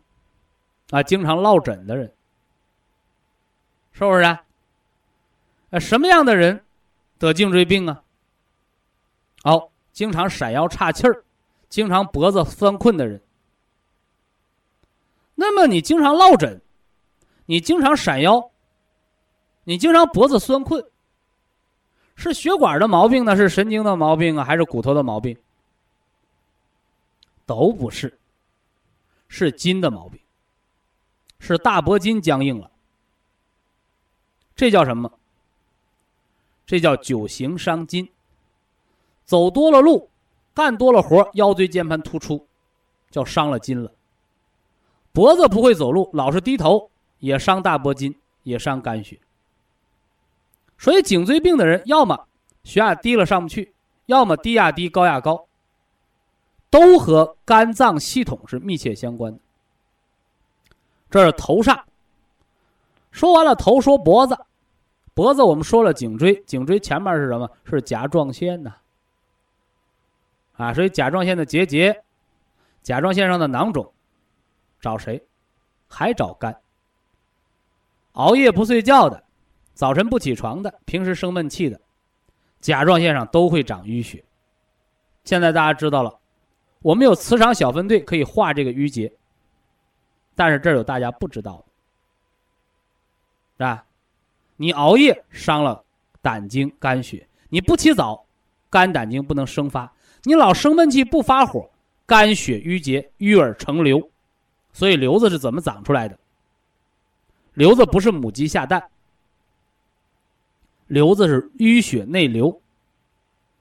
[0.88, 2.14] 啊，经常落枕的人，
[3.92, 4.22] 是不是？
[4.22, 4.42] 啊，
[5.78, 6.64] 什么样的人
[7.18, 8.02] 得颈椎病啊？
[9.44, 11.22] 哦，经常闪腰岔气儿。
[11.68, 13.20] 经常脖子酸困的人，
[15.34, 16.62] 那么你经常落枕，
[17.44, 18.50] 你经常闪腰，
[19.64, 20.82] 你经常脖子酸困，
[22.22, 23.34] 是血管的毛病呢？
[23.34, 24.44] 是神经的毛病啊？
[24.44, 25.36] 还是骨头的毛病？
[27.44, 28.16] 都不是，
[29.26, 30.20] 是筋的毛病，
[31.40, 32.70] 是大脖筋僵硬了。
[34.54, 35.10] 这叫什么？
[36.64, 38.08] 这叫久行伤筋。
[39.24, 40.08] 走多了路，
[40.54, 42.46] 干多了活，腰椎间盘突出，
[43.10, 43.90] 叫伤了筋了。
[45.10, 49.18] 脖子不会走路，老是低头，也伤大脖筋，也伤肝血。
[50.82, 52.26] 所以颈椎病的人，要么
[52.64, 53.72] 血压低了上不去，
[54.06, 55.46] 要么低压低，高压高，
[56.70, 59.38] 都和肝脏系统是密切相关的。
[61.08, 61.84] 这是头上。
[63.12, 64.36] 说完了头，说脖子，
[65.14, 67.48] 脖子我们说了颈椎，颈椎前面是什么？
[67.64, 68.74] 是甲状腺呐。
[70.54, 72.02] 啊，所以甲状腺的结节，
[72.82, 73.92] 甲状腺上的囊肿，
[74.80, 75.24] 找谁？
[75.86, 76.60] 还找肝。
[78.14, 79.22] 熬夜不睡觉的，
[79.82, 81.80] 早晨不起床的，平时生闷气的，
[82.60, 84.22] 甲状腺上都会长淤血。
[85.24, 86.20] 现在大家知道了，
[86.82, 89.12] 我们有磁场小分队可以化这个淤结。
[90.36, 91.64] 但是这儿有大家不知道的，
[93.56, 93.84] 是吧？
[94.54, 95.82] 你熬夜伤了
[96.20, 98.24] 胆经、肝血，你不起早，
[98.70, 99.92] 肝胆经不能生发。
[100.22, 101.68] 你老生闷气不发火，
[102.06, 104.08] 肝血淤结淤而成瘤，
[104.72, 106.16] 所以瘤子是怎么长出来的？
[107.54, 108.88] 瘤子不是母鸡下蛋，
[110.92, 112.60] 瘤子是淤血内流，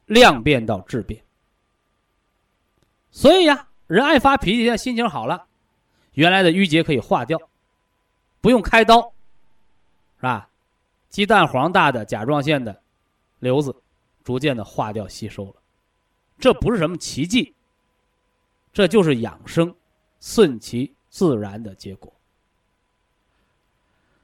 [0.05, 1.23] 量变到质变。
[3.09, 5.47] 所以呀，人爱发脾气，现在心情好了，
[6.11, 7.39] 原来的淤结可以化掉，
[8.41, 9.13] 不用开刀，
[10.17, 10.49] 是吧？
[11.07, 12.81] 鸡蛋黄大的甲状腺的
[13.39, 13.73] 瘤子，
[14.25, 15.55] 逐渐的化掉吸收了。
[16.37, 17.55] 这不是什么奇迹，
[18.73, 19.73] 这就是养生，
[20.19, 22.13] 顺其自然的结果。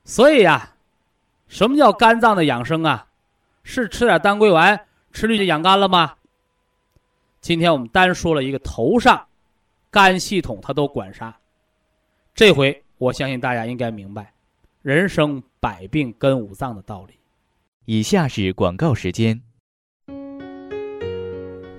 [0.04, 0.76] 所以呀，
[1.48, 3.08] 什么叫肝脏的养生啊？
[3.64, 4.80] 是吃点当归丸，
[5.12, 6.16] 吃绿就养肝了吗？
[7.40, 9.28] 今天我们单说了一个头上，
[9.90, 11.38] 肝系统它都管啥？
[12.34, 14.34] 这回我相信大家应该明白，
[14.82, 17.14] 人生百病跟五脏的道理。
[17.86, 19.42] 以下是广告时间。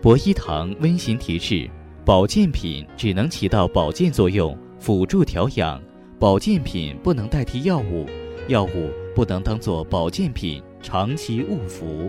[0.01, 1.69] 博一堂温馨提示：
[2.05, 5.79] 保健品只能起到保健作用，辅助调养；
[6.19, 8.07] 保健品不能代替药物，
[8.49, 12.09] 药物不能当做保健品长期误服。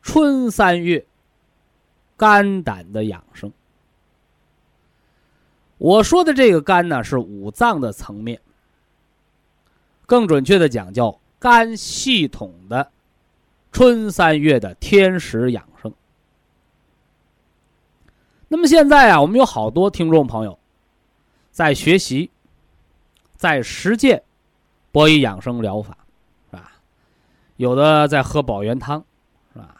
[0.00, 1.04] 春三月，
[2.16, 3.52] 肝胆的养生。
[5.76, 8.40] 我说的这个肝呢，是五脏的层面，
[10.06, 11.18] 更准确的讲叫。
[11.40, 12.92] 肝系统的
[13.72, 15.92] 春三月的天时养生。
[18.46, 20.56] 那么现在啊，我们有好多听众朋友
[21.54, 22.32] 在学习，
[23.36, 24.24] 在实践
[24.90, 25.96] 博医养生疗法，
[26.50, 26.72] 是吧？
[27.58, 29.04] 有的在喝保元汤，
[29.52, 29.76] 是吧？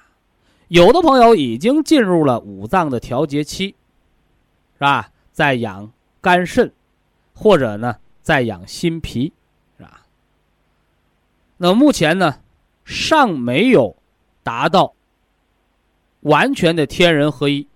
[0.68, 3.74] 有的朋友已经进入了五脏的调节期，
[4.74, 5.10] 是吧？
[5.32, 6.72] 在养肝肾，
[7.34, 9.32] 或者呢，在养心脾。
[9.76, 10.06] 是吧
[11.56, 12.38] 那目前呢，
[12.84, 13.96] 尚没有
[14.44, 14.94] 达到
[16.20, 17.66] 完全的天人合一。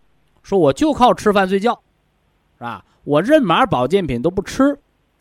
[0.45, 1.83] 说我就靠吃饭睡觉，
[2.59, 2.85] 是吧？
[3.09, 4.79] 我任码保健品都不吃，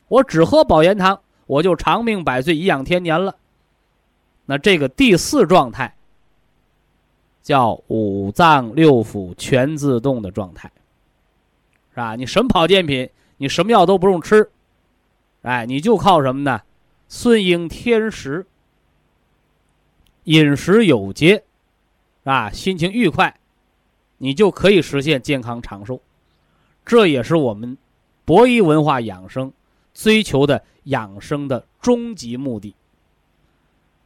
[0.10, 3.38] 我只喝保元汤，我就长命百岁、颐养天年了。
[4.45, 5.95] 那这个第四状态
[7.41, 10.69] 叫五脏六腑全自动的状态，
[11.91, 12.17] 是吧？
[12.17, 14.52] 你什么保健品，你什么药都不用吃，
[15.43, 16.63] 哎，你就靠什么呢？
[17.08, 18.45] 顺应天时。
[20.26, 21.45] 饮食有节，
[22.26, 23.39] 啊，心情愉快，
[24.17, 26.02] 你就可以实现健康长寿。
[26.88, 27.78] 这也是我们
[28.23, 29.52] 博医文化养生
[29.93, 32.73] 追求的养生的终极目的，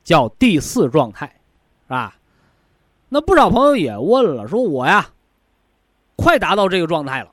[0.03, 1.39] 叫第四状态，
[1.87, 2.17] 啊。
[3.07, 5.09] 那不少朋友也问了，说我呀，
[6.15, 7.31] 快达到这个状态了，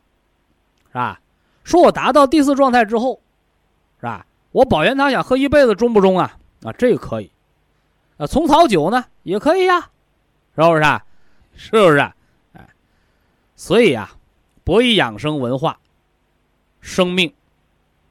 [0.88, 1.20] 是吧？
[1.64, 3.20] 说我达到第四状态之后，
[4.00, 4.26] 是吧？
[4.50, 6.36] 我保元汤想喝一辈子，中不中啊？
[6.62, 7.30] 啊，这个可以。
[8.18, 9.88] 啊，虫草酒呢也可以呀，
[10.54, 10.82] 是不是？
[11.54, 11.98] 是不是？
[12.52, 12.68] 哎，
[13.54, 14.10] 所以呀，
[14.68, 15.80] 博弈养生文化，
[16.82, 17.32] 生命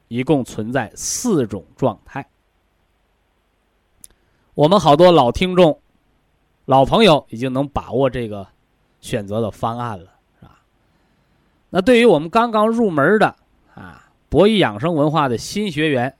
[0.07, 2.27] 一共存在四种状态。
[4.55, 5.79] 我们好多老听众、
[6.65, 8.47] 老朋友已经能把握这个
[9.01, 10.59] 选择的方案了，是吧？
[11.69, 13.35] 那对于我们刚刚入门的
[13.75, 16.17] 啊，博弈养生文化的新学员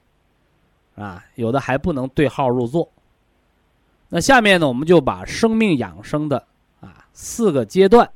[0.95, 2.91] 啊，有的还不能对号入座。
[4.09, 6.45] 那下面呢，我们就把生命养生的
[6.79, 8.07] 啊四个阶段，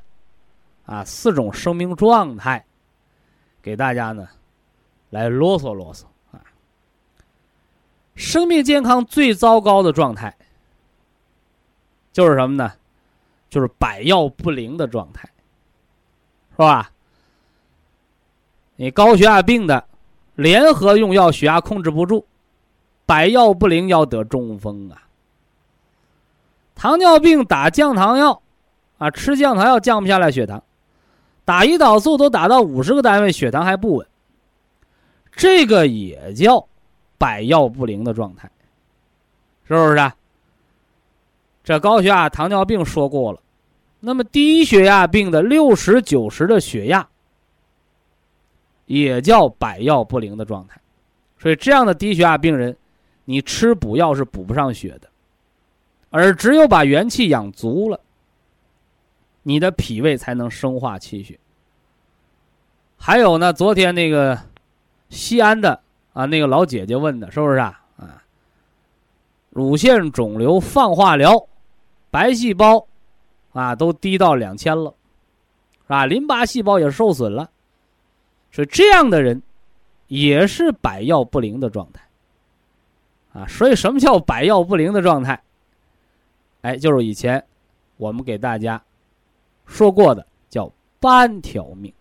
[0.91, 2.65] 啊四种生命状态，
[3.61, 4.27] 给大家呢
[5.09, 6.43] 来啰嗦啰嗦啊。
[8.15, 10.35] 生命健康最糟糕的状态，
[12.11, 12.73] 就是什么呢？
[13.49, 15.29] 就是百药不灵的状态，
[16.51, 16.91] 是吧？
[18.75, 19.85] 你高血压病的，
[20.35, 22.25] 联合用药，血压控制不住，
[23.05, 25.03] 百药不灵要得中风啊。
[26.75, 28.41] 糖尿病打降糖药，
[28.97, 30.61] 啊，吃降糖药降不下来血糖，
[31.43, 34.07] 打胰岛素都打到五十个单位，血糖还不稳，
[35.35, 36.67] 这个也叫
[37.17, 38.49] 百药不灵的状态，
[39.67, 40.15] 是不是啊？
[41.63, 43.39] 这高血压、糖尿病说过了，
[43.99, 47.07] 那么低血压病的六十九十的血压，
[48.85, 50.79] 也叫百药不灵的状态，
[51.39, 52.75] 所以这样的低血压病人，
[53.25, 55.09] 你吃补药是补不上血的。
[56.09, 57.99] 而只有把元气养足了，
[59.43, 61.39] 你的脾胃才能生化气血。
[62.97, 64.39] 还有呢，昨天那个
[65.09, 65.81] 西安的
[66.13, 67.81] 啊，那个老姐姐问的，是不是啊？
[67.97, 68.23] 啊，
[69.49, 71.47] 乳腺肿瘤放化疗，
[72.09, 72.85] 白细胞
[73.53, 74.93] 啊都低到两千了，
[75.83, 76.05] 是吧？
[76.05, 77.49] 淋巴细胞也受损了，
[78.51, 79.41] 所以这样的人
[80.07, 82.01] 也是百药不灵的状态
[83.33, 83.47] 啊。
[83.47, 85.41] 所以什么叫百药不灵的状态？
[86.61, 87.43] 哎，就是以前
[87.97, 88.79] 我们给大家
[89.71, 91.91] 说过的，叫半条命。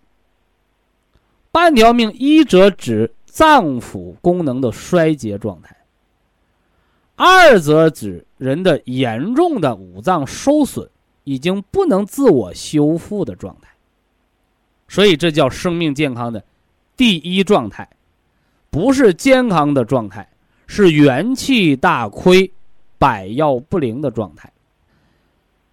[1.52, 5.76] 半条命，一则指脏腑功能的衰竭状态，
[7.14, 10.90] 二则指人的严重的五脏受损，
[11.24, 13.70] 已经不能自我修复的状态。
[14.88, 16.44] 所以这叫生命健康的
[16.96, 17.88] 第一状态，
[18.68, 20.28] 不是健康的状态，
[20.66, 22.52] 是元气大亏。
[22.98, 24.52] 百药不灵的状态，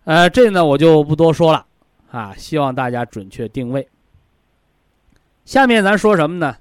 [0.06, 1.66] 呃，这呢我就不多说了
[2.12, 3.90] 啊，希望大家准确定位。
[5.46, 6.58] 下面咱说什么呢？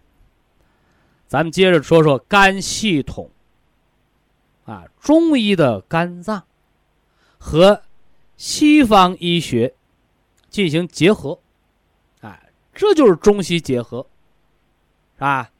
[1.27, 3.31] 咱们接着说说肝系统，
[4.65, 6.45] 啊，中医的肝脏
[7.39, 7.83] 和
[8.37, 9.75] 西方医学
[10.49, 11.41] 进行结合，
[12.21, 12.41] 啊，
[12.73, 14.07] 这就是中西结合，
[15.17, 15.51] 是吧？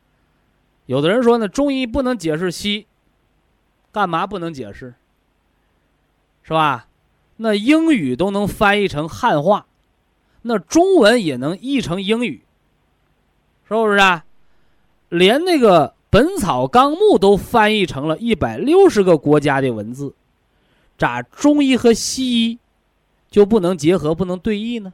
[0.87, 2.87] 有的人说呢，中医不能解释西。
[3.91, 4.95] 干嘛不能解释？
[6.43, 6.87] 是吧？
[7.37, 9.67] 那英语都能翻译成汉话，
[10.47, 12.41] 那中文也能译成英语，
[13.67, 14.25] 是不是啊？
[15.09, 20.15] 连那个《本草纲目》都翻译成了一百六十个国家的文字，
[20.97, 22.59] 咋中医和西医
[23.29, 24.93] 就不能结合、不能对译呢？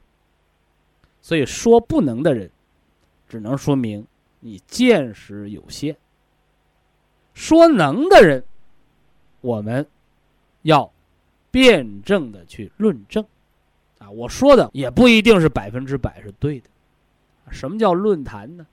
[1.21, 2.51] 所以说不能的人，
[3.29, 4.07] 只能说明
[4.41, 5.95] 你见识有限；
[7.35, 8.43] 说能的人。
[9.43, 9.87] 我们
[10.63, 10.91] 要
[11.51, 13.27] 辩证的去论证，
[14.03, 16.69] 啊，我说的也不一定是百分之百是对的。
[17.51, 18.67] 什么叫论坛呢？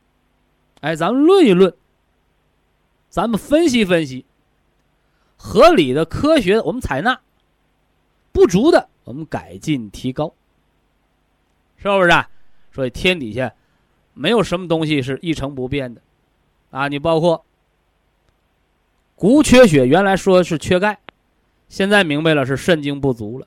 [0.81, 1.73] 哎，咱们论一论，
[3.09, 4.25] 咱们分析分析，
[5.37, 7.19] 合理的、科学的我们采纳，
[8.31, 10.33] 不足的我们改进提高，
[11.77, 12.09] 是不是？
[12.09, 12.29] 啊？
[12.71, 13.53] 所以天底下
[14.13, 16.01] 没有什么东西是一成不变的，
[16.71, 17.45] 啊，你包括。
[19.15, 20.97] 骨缺血，原来说是缺钙，
[21.67, 23.45] 现在明白了是肾精不足了。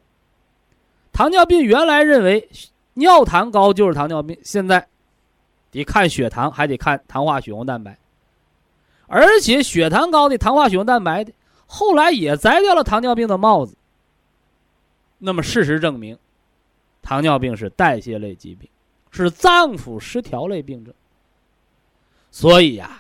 [1.13, 2.49] 糖尿病原来认为
[2.95, 4.89] 尿糖高就是糖尿病，现在
[5.71, 7.99] 得看血糖，还得看糖化血红蛋白，
[9.07, 11.33] 而且血糖高的、糖化血红蛋白的，
[11.67, 13.77] 后来也摘掉了糖尿病的帽子。
[15.19, 16.19] 那么事实证明，
[17.03, 18.69] 糖尿病是代谢类疾病，
[19.11, 20.93] 是脏腑失调类病症。
[22.31, 22.99] 所以呀。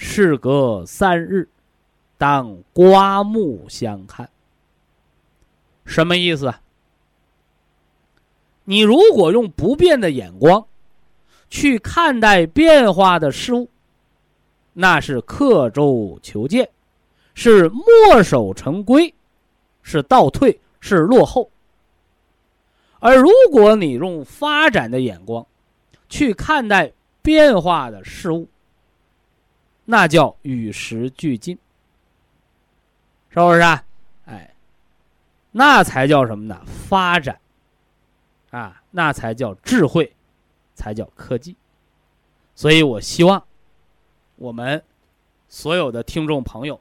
[0.00, 1.48] 事隔三日，
[2.16, 4.30] 当刮目相看。
[5.84, 6.54] 什么意思？
[8.70, 10.62] 你如果用不变的眼光
[11.48, 13.66] 去看待变化的事物，
[14.74, 16.68] 那是刻舟求剑，
[17.32, 19.14] 是墨守成规，
[19.80, 21.50] 是倒退，是落后。
[22.98, 25.46] 而如果你用发展的眼光
[26.10, 26.92] 去看待
[27.22, 28.46] 变化的事物，
[29.86, 31.56] 那叫与时俱进，
[33.30, 33.60] 是不是？
[33.60, 33.82] 啊？
[34.26, 34.54] 哎，
[35.52, 36.60] 那才叫什么呢？
[36.66, 37.40] 发展
[38.50, 40.14] 啊，那才叫智慧，
[40.74, 41.56] 才叫科技。
[42.54, 43.44] 所以我希望
[44.36, 44.82] 我们
[45.48, 46.80] 所有的听众朋友，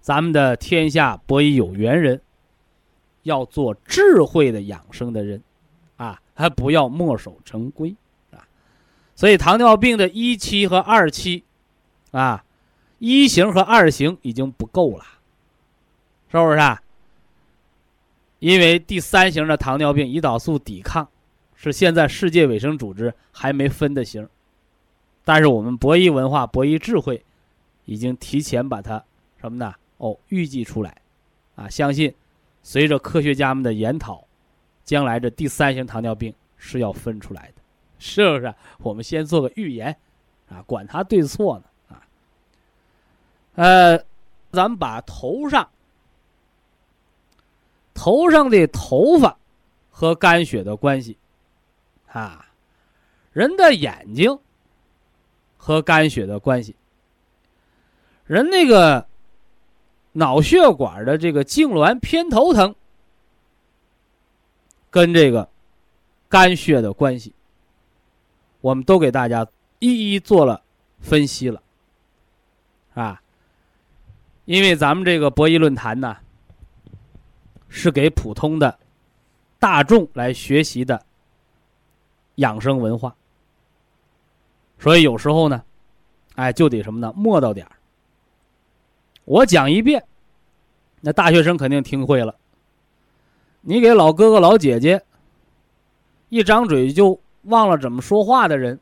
[0.00, 2.20] 咱们的天下博弈有缘人，
[3.22, 5.42] 要做智慧的养生的人
[5.96, 7.94] 啊，还不要墨守成规
[8.30, 8.46] 啊。
[9.14, 11.44] 所以糖尿病的一期和二期，
[12.10, 12.44] 啊，
[12.98, 15.04] 一型和二型已经不够了，
[16.30, 16.58] 是不是？
[16.58, 16.82] 啊？
[18.44, 21.08] 因为第三型的糖尿病胰岛素抵抗
[21.54, 24.28] 是现在世界卫生组织还没分的型，
[25.24, 27.24] 但是我们博弈文化、博弈智慧
[27.86, 29.02] 已经提前把它
[29.40, 29.74] 什么呢？
[29.96, 30.94] 哦，预计出来，
[31.56, 32.14] 啊，相信
[32.62, 34.22] 随着科学家们的研讨，
[34.84, 37.62] 将来这第三型糖尿病是要分出来的。
[37.98, 38.54] 是不是？
[38.80, 39.96] 我们先做个预言，
[40.50, 42.04] 啊，管他对错呢，啊。
[43.54, 43.96] 呃，
[44.52, 45.66] 咱们把头上
[48.04, 49.38] 头上的头发
[49.88, 51.16] 和肝血的关系
[52.12, 52.44] 啊，
[53.32, 54.38] 人的眼睛
[55.56, 56.76] 和肝血的关系，
[58.26, 59.06] 人那个
[60.12, 62.74] 脑血管的这个痉挛、偏头疼，
[64.90, 65.48] 跟这个
[66.28, 67.32] 肝血的关系，
[68.60, 69.46] 我们都给大家
[69.78, 70.62] 一一做了
[71.00, 71.62] 分析了，
[72.92, 73.22] 啊。
[74.44, 76.18] 因为咱们这个博弈论坛呢，
[77.76, 78.78] 是给普通的
[79.58, 81.04] 大众来学习的
[82.36, 83.12] 养生文化，
[84.78, 85.64] 所以有时候呢，
[86.36, 87.12] 哎，就得什么呢？
[87.16, 87.72] 磨到点儿。
[89.24, 90.04] 我讲一遍，
[91.00, 92.36] 那大学生肯定听会了。
[93.60, 95.02] 你给老哥哥老姐姐
[96.28, 98.78] 一张嘴就忘了怎么说话的人，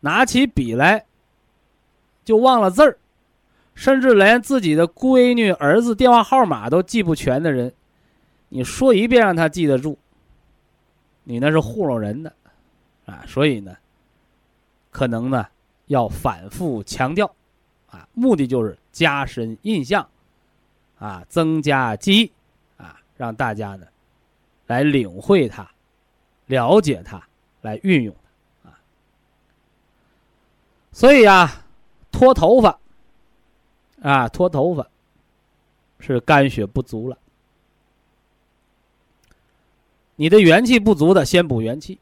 [0.00, 1.06] 拿起笔来
[2.26, 2.98] 就忘了字儿。
[3.80, 7.72] 甚至连自己的闺女、儿子电话号码都记不全的人，
[8.50, 9.96] 你说一遍让他记得住，
[11.24, 12.30] 你那是糊弄人的，
[13.06, 13.74] 啊，所以呢，
[14.90, 15.46] 可能呢
[15.86, 17.34] 要反复强调，
[17.88, 20.06] 啊，目的就是加深印象，
[20.98, 22.32] 啊，增加记忆，
[22.76, 23.86] 啊，让大家呢
[24.66, 25.66] 来领会它，
[26.44, 27.26] 了解它，
[27.62, 28.14] 来运用
[28.62, 28.78] 它，啊，
[30.92, 31.64] 所以呀，
[32.12, 32.78] 脱头发。
[34.02, 34.86] 啊，脱头发
[35.98, 37.18] 是肝血不足了。
[40.16, 41.98] 你的元气不足的，先补元气；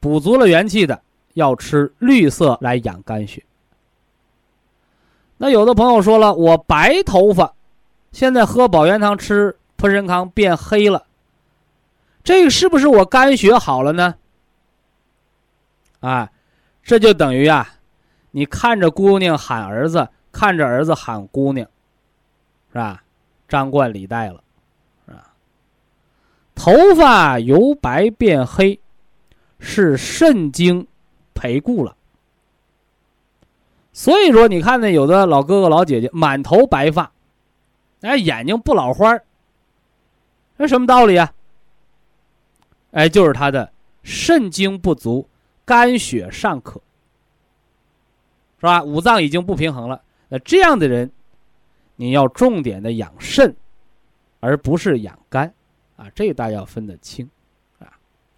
[0.00, 1.02] 补足了元气的，
[1.34, 3.42] 要吃绿色来养肝血。
[5.38, 7.54] 那有的朋友说了，我白头发，
[8.12, 11.06] 现在喝保元汤、吃普参康变黑了，
[12.22, 14.14] 这个是不是我肝血好了呢？
[16.00, 16.30] 啊，
[16.82, 17.76] 这就等于啊，
[18.30, 20.08] 你看着姑娘喊儿子。
[20.36, 21.66] 看着儿子喊姑娘，
[22.70, 23.02] 是吧？
[23.48, 24.44] 张冠李戴了，
[25.06, 25.32] 是吧？
[26.54, 28.78] 头发由白变黑，
[29.58, 30.86] 是肾精
[31.32, 31.96] 培固了。
[33.94, 37.10] 所以说，你看那有的老哥哥老姐姐满头白发，
[38.02, 39.18] 哎，眼睛不老花
[40.58, 41.32] 那什么道理啊？
[42.90, 43.72] 哎，就是他的
[44.02, 45.26] 肾精不足，
[45.64, 46.78] 肝血尚可，
[48.60, 48.82] 是吧？
[48.82, 50.02] 五脏已经不平衡了。
[50.28, 51.10] 那这样的人，
[51.94, 53.54] 你要重点的养肾，
[54.40, 55.54] 而不是养肝，
[55.96, 57.30] 啊，这大家要分得清，
[57.78, 57.86] 啊，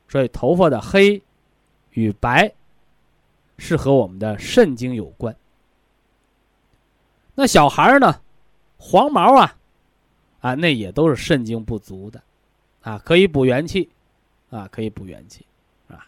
[0.07, 1.23] 所以头发的黑
[1.93, 2.53] 与白
[3.57, 5.35] 是和我们的肾经有关。
[7.35, 8.21] 那小孩呢，
[8.77, 9.57] 黄毛啊，
[10.41, 12.23] 啊，那也都是肾精不足的，
[12.83, 13.89] 啊，可以补元气，
[14.51, 15.47] 啊，可以补元气，
[15.89, 16.07] 啊，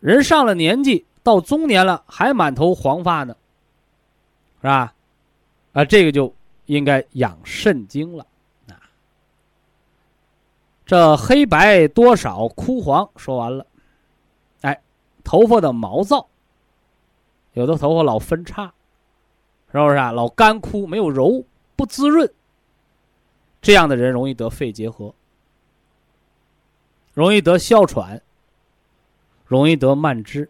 [0.00, 3.36] 人上了年纪，到中年了，还满头黄发呢。
[4.64, 4.94] 是吧？
[5.74, 6.34] 啊，这个就
[6.64, 8.26] 应该养肾经了
[8.68, 8.80] 啊。
[10.86, 13.66] 这黑白多少枯黄说完了，
[14.62, 14.80] 哎，
[15.22, 16.26] 头发的毛躁，
[17.52, 18.72] 有的头发老分叉，
[19.70, 20.10] 是不是啊？
[20.12, 21.44] 老干枯，没有柔，
[21.76, 22.32] 不滋润，
[23.60, 25.14] 这样的人容易得肺结核，
[27.12, 28.22] 容易得哮喘，
[29.44, 30.48] 容易得慢支，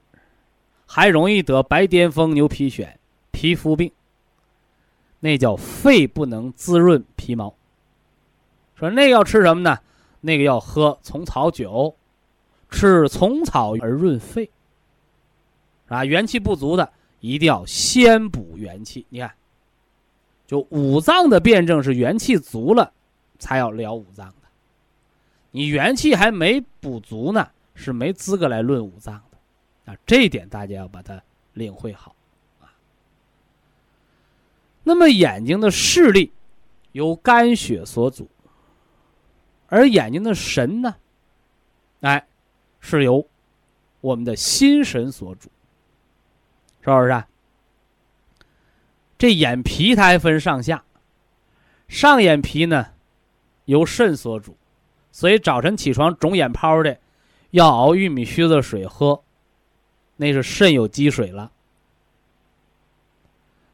[0.87, 2.95] 还容易得白癜风、牛皮癣、
[3.33, 3.91] 皮肤病。
[5.25, 7.55] 那叫肺不能滋润皮毛。
[8.75, 9.79] 说那个要吃什么呢？
[10.21, 11.97] 那个要喝虫草酒，
[12.69, 14.51] 吃虫草而润肺。
[15.87, 19.07] 啊，元气不足的一定要先补元气。
[19.09, 19.33] 你看，
[20.47, 22.93] 就五脏的辩证是元气足了
[23.39, 24.49] 才要疗五脏的，
[25.53, 29.91] 你元气还没补足呢，是没资格来论五脏的。
[29.91, 31.19] 啊，这一点大家要把它
[31.55, 32.15] 领会好。
[34.85, 36.31] 那么眼睛的视力
[36.93, 38.29] 由肝血所主，
[39.67, 40.95] 而眼睛的神呢，
[42.01, 42.27] 哎，
[42.81, 43.27] 是由
[44.01, 45.51] 我们的心神所主，
[46.83, 47.25] 是不是？
[49.17, 50.85] 这眼皮它还分上下，
[51.89, 52.89] 上眼皮呢
[53.65, 54.57] 由肾所主，
[55.11, 57.01] 所以早晨起床肿眼泡的，
[57.53, 59.23] 要熬玉米须子水喝，
[60.17, 61.51] 那是肾有积水了。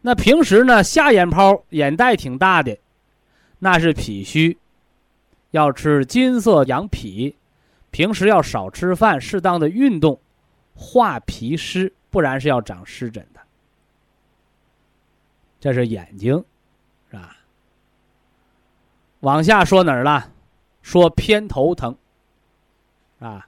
[0.02, 2.76] 那平时呢，下眼泡、眼袋挺大的，
[3.58, 4.56] 那是脾虚，
[5.50, 7.36] 要吃金色养脾。
[7.90, 10.18] 平时要少吃饭，适当的运动，
[10.74, 13.40] 化脾湿，不然是要长湿疹的。
[15.58, 16.42] 这是眼睛，
[17.10, 17.36] 是吧？
[19.20, 20.30] 往下说哪儿了？
[20.82, 21.94] 说偏头疼，
[23.18, 23.46] 啊，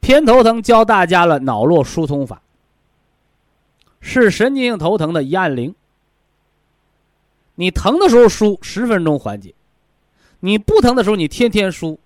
[0.00, 2.40] 偏头疼教大家了脑络疏通法。
[4.00, 5.74] 是神经性头疼的一按铃。
[7.54, 9.54] 你疼的时候输十分钟缓解，
[10.40, 11.98] 你不疼的时候你天天输，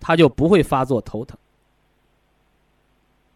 [0.00, 1.38] 它就不会发作头疼。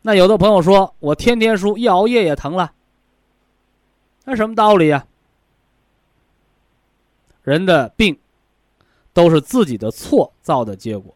[0.02, 2.72] 那有的朋友说我天天输，一熬夜也疼了，
[4.24, 5.06] 那什么道理呀？
[7.42, 8.18] 人的病
[9.12, 11.14] 都是自己的错造的结果。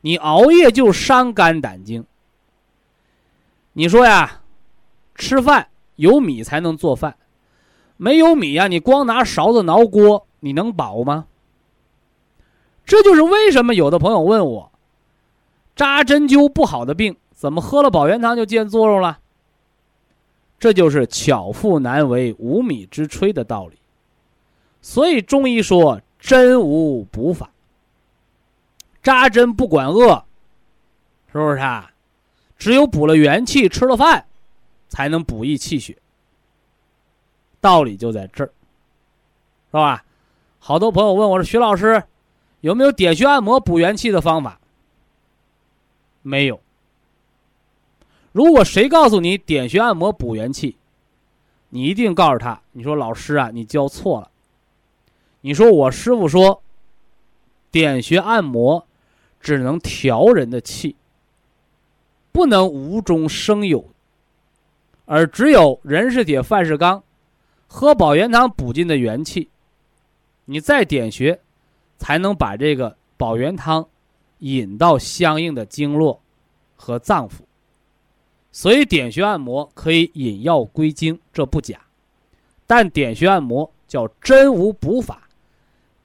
[0.00, 2.04] 你熬夜就伤肝胆经。
[3.72, 4.42] 你说呀，
[5.14, 7.16] 吃饭有米才能做饭，
[7.96, 11.26] 没有米呀，你光拿勺子挠锅，你能饱吗？
[12.84, 14.72] 这就是为什么有的朋友问我，
[15.74, 19.18] 扎针灸不好的病，怎么喝了保元汤就见作用了？
[20.58, 23.76] 这就是巧妇难为无米之炊的道理。
[24.80, 27.50] 所以中医说针无补法，
[29.02, 30.24] 扎针不管饿，
[31.32, 31.90] 是不是啊？
[32.58, 34.26] 只有补了元气，吃了饭，
[34.88, 35.96] 才能补益气血。
[37.60, 38.52] 道理就在这儿，
[39.68, 40.04] 是吧？
[40.58, 42.02] 好多朋友问我说：“徐老师，
[42.60, 44.60] 有没有点穴按摩补元气的方法？”
[46.22, 46.60] 没有。
[48.32, 50.76] 如果谁告诉你点穴按摩补元气，
[51.68, 54.30] 你一定告诉他：“你说老师啊，你教错了。”
[55.42, 56.62] 你说我师傅说，
[57.70, 58.86] 点穴按摩
[59.38, 60.96] 只能调人的气，
[62.32, 63.86] 不能无中生有，
[65.06, 67.02] 而只有人是铁，饭是钢，
[67.66, 69.48] 喝保元汤补进的元气，
[70.44, 71.38] 你再点穴，
[71.98, 73.86] 才能把这个保元汤
[74.38, 76.20] 引到相应的经络
[76.76, 77.32] 和脏腑。
[78.50, 81.80] 所以点穴按摩可以引药归经，这不假，
[82.66, 85.28] 但点穴按摩叫真无补法。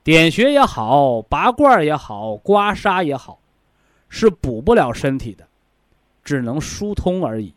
[0.03, 3.39] 点穴也好，拔罐也好，刮痧也好，
[4.09, 5.47] 是补不了身体的，
[6.23, 7.53] 只能疏通而已。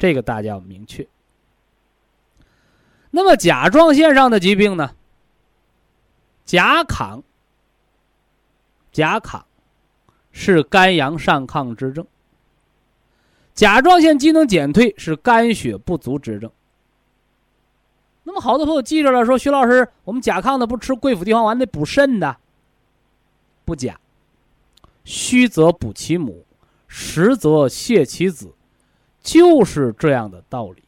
[0.00, 1.06] 这个大家要明确。
[3.10, 4.96] 那么甲状腺上的疾病呢？
[6.46, 7.22] 甲亢，
[8.90, 9.42] 甲亢
[10.32, 12.06] 是肝阳上亢之症。
[13.52, 16.50] 甲状腺机能减退是肝血不足之症。
[18.22, 22.38] 那么好多朋友记着了，说徐老师，我们甲亢的不吃桂附地黄丸得补肾的，
[23.66, 24.00] 不假。
[25.04, 26.46] 虚则补其母，
[26.86, 28.54] 实则泻其子，
[29.30, 30.82] 就是这样的道理，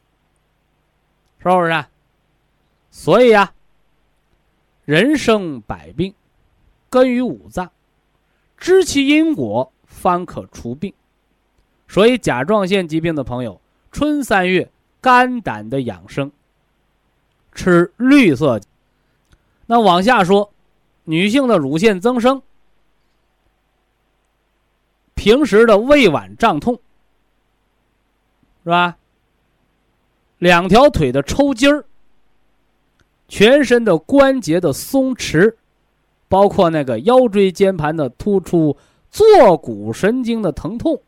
[1.38, 1.84] 是不是？
[2.90, 3.55] 所以啊，
[4.84, 6.12] 人生百病，
[6.90, 7.70] 根于五脏，
[8.57, 10.93] 知其因果，方可除病。
[11.86, 13.61] 所以甲状腺疾病的朋友，
[13.93, 14.68] 春三月
[15.01, 16.32] 肝胆的养生。
[17.55, 18.61] 吃绿色。
[19.66, 20.53] 那往下说，
[21.05, 22.43] 女性的乳腺增生，
[25.14, 26.80] 平时的胃脘胀痛，
[28.65, 28.97] 是吧？
[30.39, 31.85] 两条腿的抽筋儿，
[33.29, 35.55] 全身的关节的松弛，
[36.29, 38.77] 包括那个腰椎间盘的突出，
[39.11, 41.01] 坐骨神经的疼痛，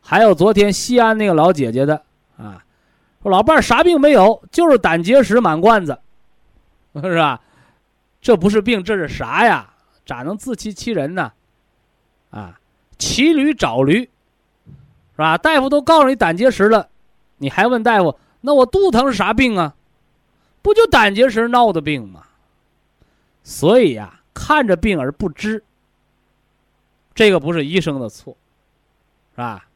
[0.00, 2.02] 还有昨天西安那个老姐姐的
[2.36, 2.64] 啊。
[3.22, 5.98] 说老伴儿啥病没有，就是胆结石满罐子，
[6.94, 7.40] 是吧？
[8.20, 9.72] 这不是病，这是啥呀？
[10.04, 11.32] 咋能自欺欺人呢？
[12.30, 12.60] 啊，
[12.98, 14.08] 骑驴找驴，
[15.16, 15.38] 是吧？
[15.38, 16.88] 大夫都告诉你胆结石了，
[17.38, 18.18] 你还问大夫？
[18.42, 19.74] 那我肚疼是啥病啊？
[20.62, 22.22] 不就胆结石闹的病吗？
[23.42, 25.64] 所以呀，看着病而不知，
[27.14, 28.36] 这个不是医生的错，
[29.32, 29.66] 是吧？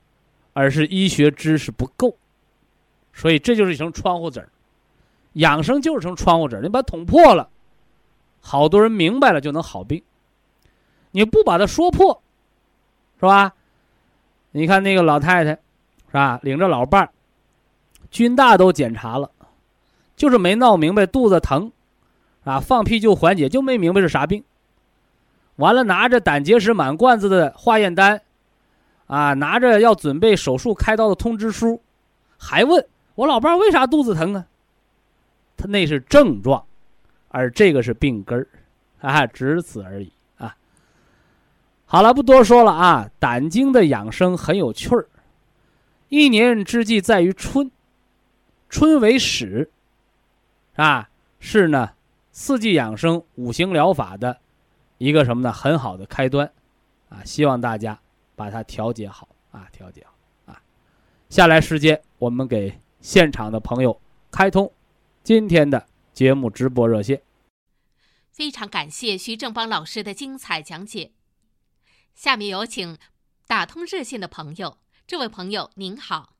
[0.53, 2.14] 而是医学知识不够。
[3.12, 4.49] 所以这就是一层窗户纸
[5.34, 7.49] 养生就是层窗户纸你把它捅破了，
[8.41, 10.03] 好多人明白了就能好病。
[11.12, 12.22] 你不把它说破，
[13.16, 13.55] 是吧？
[14.53, 16.40] 你看那个老太太，是吧？
[16.42, 17.11] 领着老伴儿，
[18.11, 19.30] 军大都检查了，
[20.16, 21.70] 就是没闹明白肚子疼，
[22.44, 24.42] 啊，放屁就缓解，就没明白是啥病。
[25.57, 28.20] 完了，拿着胆结石满罐子的化验单，
[29.07, 31.80] 啊，拿着要准备手术开刀的通知书，
[32.36, 32.84] 还问。
[33.14, 34.46] 我老伴儿为啥肚子疼啊？
[35.57, 36.64] 他那是症状，
[37.28, 38.48] 而这个是病根儿，
[39.01, 40.11] 啊，只此而已。
[41.93, 43.11] 好了，不多说了啊。
[43.18, 45.09] 胆经的养生很有趣儿，
[46.09, 47.68] 一年之计在于春，
[48.68, 49.72] 春为始，
[50.76, 51.11] 啊，
[51.41, 51.95] 是呢，
[52.30, 54.38] 四季养生、五行疗法的
[54.99, 55.53] 一个什么呢？
[55.53, 56.53] 很好的开端，
[57.09, 57.99] 啊，希望大家
[58.36, 60.62] 把它调节好啊，调节好啊。
[61.28, 62.78] 下来时间我们给。
[63.03, 63.99] 现场的朋友，
[64.30, 64.70] 开通
[65.22, 67.22] 今天的节目直播热线。
[68.30, 71.11] 非常感谢徐正邦老师的精彩讲解。
[72.15, 72.97] 下面有请
[73.47, 76.31] 打通热线的朋友，这位朋友您好。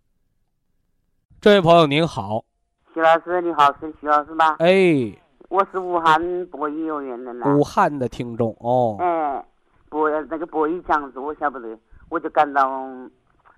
[1.41, 2.45] 这位朋友您好，
[2.93, 4.57] 徐老师你好，是徐老师吧？
[4.59, 5.17] 哎，
[5.49, 7.47] 我是武汉博弈幼儿园的呢。
[7.57, 9.43] 武汉的听众哦，哎，
[9.89, 11.79] 博那个博弈讲座我晓不得，
[12.11, 12.69] 我就赶到，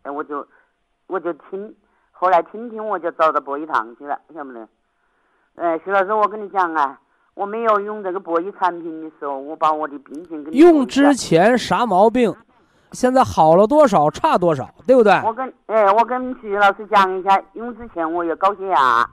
[0.03, 0.47] 哎，我就
[1.09, 1.75] 我就听，
[2.13, 4.69] 后来听听我就找到博弈堂去了，晓不得？
[5.57, 7.01] 哎，徐老师，我跟你讲啊，
[7.35, 12.35] 我没有用这个博医产品的时候，我把我的病情跟你用之前啥毛病，
[12.93, 15.13] 现在好了多少，差多少，对不对？
[15.25, 19.09] 我跟哎，我跟徐老师讲一下，用之前我有高血压、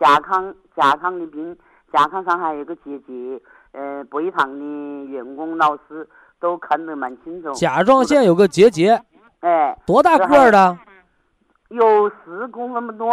[0.00, 1.56] 甲亢、甲亢的病，
[1.92, 3.40] 甲亢上还有个结节，
[3.72, 6.08] 呃，博医堂的员工老师
[6.40, 7.52] 都看得蛮清楚。
[7.52, 9.00] 甲状腺有个结节，
[9.40, 10.76] 哎，多大个儿的？
[11.68, 13.10] 有十公分不多，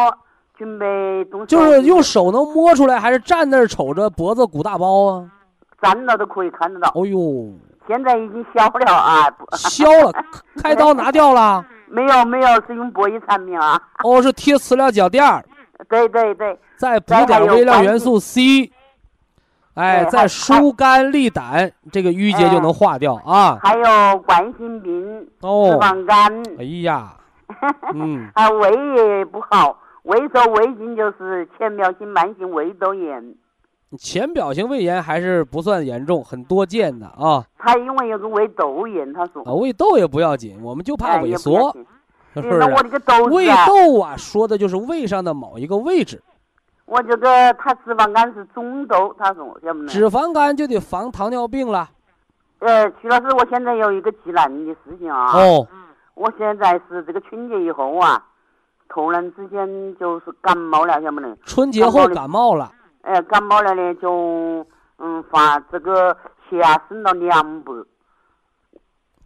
[0.60, 5.26] 准备动手就是用手能摸出来，还是站那儿瞅着脖子鼓大包啊？
[5.82, 6.92] 站了都可以看得到。
[6.94, 7.50] 哦呦，
[7.88, 10.12] 现在已经消了啊，消了，
[10.62, 11.66] 开刀拿掉了。
[11.88, 13.82] 没有没有，是用博医产品啊。
[14.04, 15.44] 哦，是贴磁疗脚垫儿，
[15.90, 18.70] 对对对，再补点微量元素 C，
[19.76, 23.58] 哎，再疏肝利胆，这个淤结就能化掉啊。
[23.64, 27.14] 还有冠心病、脂哦，肪肝，哎呀，
[27.96, 29.76] 嗯，啊，胃也不好，
[30.10, 33.36] 胃受胃镜就是浅表性慢性胃窦炎，
[33.96, 37.46] 浅表性胃炎还是不算严重，很多见的啊。
[37.60, 41.86] 他因为有个胃窦炎，他说啊，胃窦也不要紧，我们就怕哎萎缩，紧
[42.34, 42.58] 是不是？
[42.58, 46.20] 那我这个窦胃窦啊，说的就是胃上的某一个位置。
[46.86, 49.56] 我这个他脂肪肝是中窦，他说
[49.88, 51.88] 脂肪肝就得防糖尿病了。
[52.58, 55.68] 呃，徐老师，我现在有一个急难的事情啊，哦，
[56.16, 58.26] 我现在是这个春节以后啊，
[58.90, 61.38] 突然之间就是感冒了，晓不能？
[61.46, 62.72] 春节后感冒了，
[63.04, 64.66] 哎，感冒了呢，就
[64.98, 66.18] 嗯发这个
[66.50, 67.72] 血压升到两百。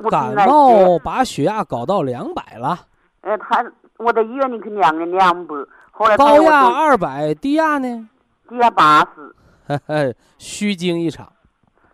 [0.09, 2.78] 感冒把血压搞到两百了，
[3.22, 3.66] 哎，他
[3.97, 5.55] 我在医院里去量了两百，
[5.91, 8.09] 后来高压二百，低压呢？
[8.49, 10.14] 低压八十。
[10.38, 11.32] 虚惊一场。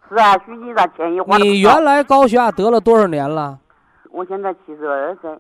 [0.10, 3.60] 是啊，虚惊啥钱也花了你原来高血压得了多少年了？
[4.10, 5.38] 我现在七十二岁，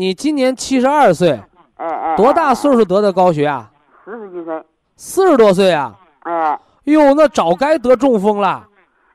[0.00, 1.38] 你今年七十二岁，
[1.76, 3.68] 哎哎，多大岁数得的高血压？
[4.02, 4.64] 四十几岁，
[4.96, 5.94] 四十多岁啊！
[6.20, 8.66] 哎，哟，那早该得中风了。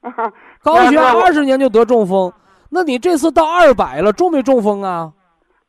[0.62, 2.32] 高血压二十年就得中风，
[2.70, 5.12] 那你这次到二百了，中没中风啊？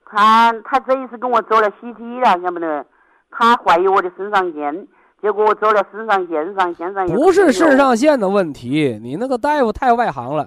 [0.05, 2.85] 他他这一次跟我做了 CT 了，晓不得？
[3.31, 4.87] 他怀疑我的肾上腺，
[5.23, 10.47] 结果我做了肾上腺上腺上不是肾上腺的问题，你那个大夫太外行了。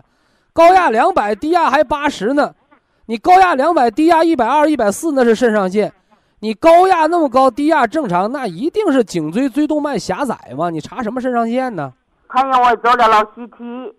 [0.53, 2.53] 高压两百，低压还八十呢，
[3.09, 5.91] 你高压两百，低压一百二、一百四，那是肾上腺。
[6.41, 10.69] 你高压那么高，低压正常，那一定是颈椎椎动脉狭窄嘛？
[10.69, 11.91] 你查什么肾上腺呢？
[12.27, 13.93] 他让我做了脑 CT，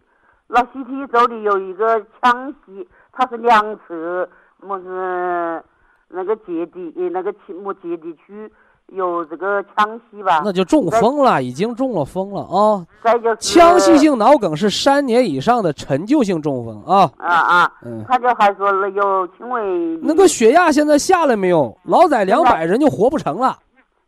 [0.47, 4.29] 脑 CT 做的有一个腔隙，它是两侧，
[4.61, 5.61] 么是
[6.11, 8.49] 那个结缔，那个结么结缔区
[8.93, 10.43] 有这个腔隙吧。
[10.45, 12.85] 那就中风了，已经中了风了啊！
[13.03, 17.11] 再就是腔隙性脑梗是三年以上的陈旧性中风啊。
[17.19, 21.77] 啊啊，嗯，他就还说了有轻微那个血压现在下来没有？
[21.85, 23.57] 老在两百人就活不成了。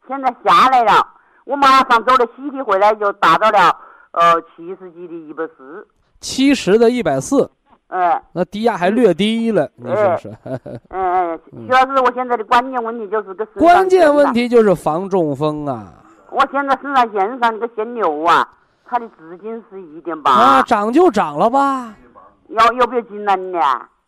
[0.09, 1.07] 现在下来了，
[1.45, 3.75] 我马上做了 CT 回来就达到了
[4.11, 5.87] 呃七十几的一百四，
[6.21, 7.49] 七十的一百四，
[7.93, 10.33] 哎那低压还略低了，你说说？
[10.45, 15.93] 哎哎，徐老师，我现在的关键问题就是个关键，问题就是防中风啊！
[16.31, 18.49] 我现在身上腺上那个腺瘤啊，
[18.87, 21.95] 它的直径是一点啊，八，长就长了吧，
[22.49, 23.61] 要有没有进来的？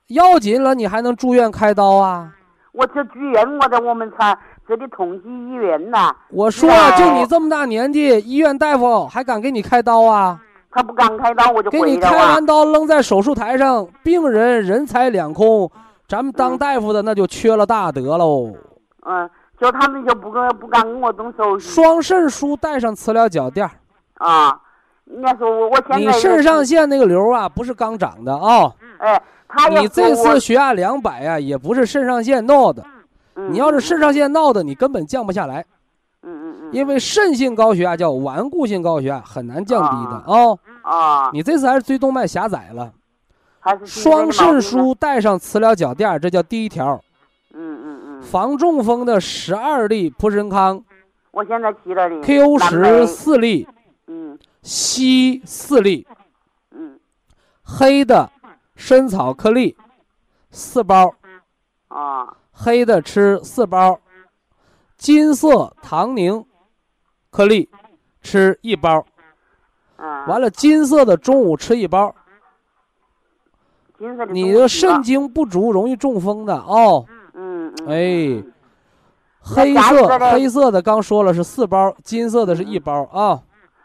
[0.06, 2.32] 要紧了你还能住院开刀啊？
[2.72, 4.34] 我这住院，我在我们厂
[4.66, 10.40] 这里同济医院呐，我说那就你这么大年纪，医院大夫还敢给你开刀啊？
[10.74, 11.98] 他不敢开刀，我就给你。
[11.98, 15.70] 开完刀扔在手术台上，病人人财两空，
[16.08, 18.52] 咱们当大夫的那就缺了大德喽。
[19.06, 23.70] 嗯，就他们就不敢不敢跟我动手术双肾输带上磁疗脚垫儿，
[24.26, 24.60] 啊。
[25.04, 32.82] 人家说我我现在你肾上腺那个瘤啊，不是刚长的啊、哎，他你这次血压两百呀，也不是肾上腺闹的。
[33.36, 35.64] 嗯你要是肾上腺闹的，你根本降不下来，
[36.74, 42.92] 因为肾性高血压叫顽固性高血压，很难降低的啊啊、啊，你这次还是椎动脉狭窄了，
[43.60, 47.00] 还是双肾输，输带上磁疗脚垫，这叫第一条。
[47.54, 50.84] 嗯嗯嗯，防中风的十二粒普参康。
[51.30, 53.66] 我现在提了的，Q 十四粒，
[54.08, 54.38] 嗯。
[54.62, 56.06] 硒四粒，
[56.70, 56.98] 嗯。
[57.62, 58.30] 黑的
[58.76, 59.76] 参草颗粒
[60.50, 61.14] 四包，
[61.88, 62.36] 啊。
[62.52, 63.98] 黑的吃四包，
[64.96, 66.44] 金色糖凝
[67.34, 67.68] 颗粒
[68.22, 69.04] 吃一包，
[69.96, 72.14] 啊，完了金色的中午吃一包。
[73.98, 77.04] 金色的你的肾精不足容易中风的哦。
[77.34, 78.52] 嗯嗯哎嗯
[79.40, 83.42] 黑色黑色的刚说了是四包，金色的是一包啊。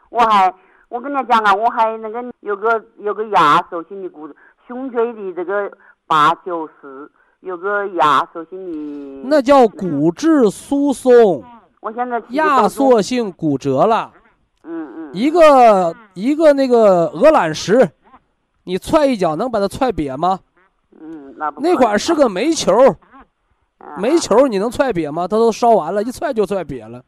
[0.10, 0.54] 我还
[0.88, 4.30] 我跟你讲啊，我还那个有个有个压缩性的骨
[4.68, 5.72] 胸椎的这个
[6.06, 9.28] 八九十，有个牙手心的。
[9.28, 11.44] 那叫骨质疏松。
[11.80, 14.12] 我现在压缩性骨折了。
[14.64, 15.12] 嗯嗯。
[15.14, 17.90] 一个一个那个鹅卵石，
[18.64, 20.40] 你踹一脚能把它踹瘪吗？
[21.00, 21.62] 嗯，那不。
[21.62, 22.74] 那块是个煤球。
[23.98, 25.26] 煤球你能踹瘪吗？
[25.26, 27.02] 它都烧完了，一踹就踹瘪了。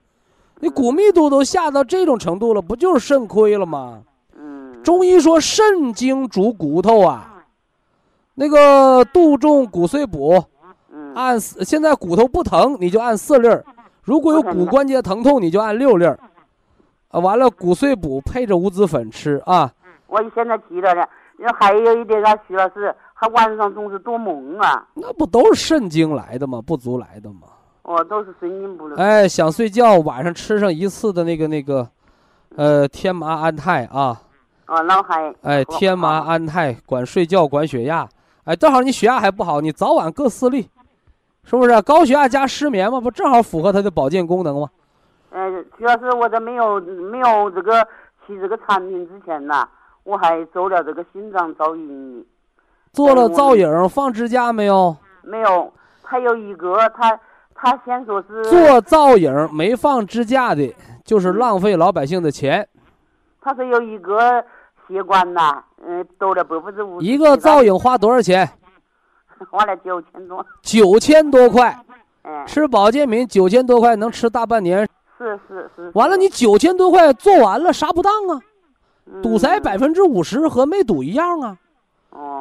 [0.60, 4.02] 你骨密度都下到这种程度了，不就是肾亏了吗？
[4.38, 4.82] 嗯。
[4.82, 7.44] 中医说肾经主骨头啊，
[8.36, 10.42] 那个杜仲骨碎补，
[11.14, 13.66] 按现在骨头不疼你就按四粒儿，
[14.04, 16.20] 如果有骨关节疼痛你就按六粒儿。
[17.10, 19.72] 啊，完了骨碎补配着五子粉吃啊。
[20.08, 21.08] 我现在记得了，
[21.60, 22.96] 还有一点啊，徐老师。
[23.24, 26.60] 他晚上总是多梦啊，那不都是肾经来的吗？
[26.60, 27.42] 不足来的吗？
[27.84, 28.90] 哦，都是肾经不。
[28.96, 31.88] 哎，想睡觉，晚上吃上一次的那个那个，
[32.56, 34.20] 呃，天麻安泰啊。
[34.66, 35.32] 哦，那还。
[35.44, 38.10] 哎，天麻安泰管睡觉，管血压。
[38.46, 40.68] 哎，正好你血压还不好，你早晚各四粒，
[41.44, 41.82] 是不是？
[41.82, 44.70] 高血压加失眠嘛，不正好符合它的保健功能吗？
[45.32, 47.82] 嗯，主要是我在没有没有这个
[48.26, 49.68] 吃这个产品之前呐，
[50.04, 52.26] 我还做了这个心脏造影。
[52.92, 54.96] 做了造影放支架没有？
[55.24, 55.72] 没有，
[56.04, 57.18] 他有一个，他
[57.56, 60.76] 他先说是做造影没放支架的，
[61.06, 62.68] 就是浪费老百姓的钱。
[63.42, 64.44] 他说有一个
[64.88, 67.02] 血管呐，嗯，多了百分之五。
[67.02, 68.50] 一个造影花多少钱？
[69.50, 70.46] 花了九千多。
[70.62, 71.78] 九千多块。
[72.24, 72.46] 嗯。
[72.46, 74.88] 吃保健品九千多块能吃大半年。
[75.18, 75.92] 是是是。
[75.94, 78.40] 完了，你九千多块做完了啥不当啊？
[79.22, 81.58] 堵塞百分之五十和没堵一样啊。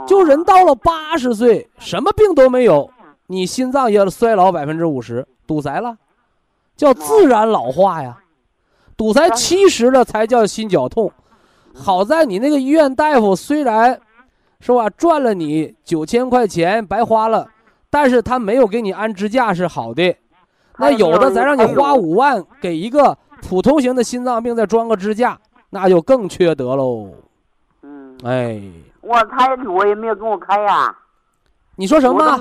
[0.07, 2.91] 就人到了八十岁，什么病都没有，
[3.29, 5.97] 你心脏也衰老百分之五十，堵塞了，
[6.77, 8.19] 叫自然老化呀。
[8.97, 11.13] 堵塞七十了才叫心绞痛。
[11.73, 14.01] 好在你那个医院大夫虽然，
[14.61, 17.49] 是吧，赚了你九千块钱白花了，
[17.91, 20.15] 但是他没有给你安支架是好的。
[20.79, 25.39] 那有的咱让你花五万给一个普通型的心脏病再装个支架，
[25.71, 27.09] 那就更缺德喽。
[27.83, 28.63] 嗯，哎。
[29.03, 30.95] 我他我也没有给我开呀，
[31.77, 32.39] 你说什么？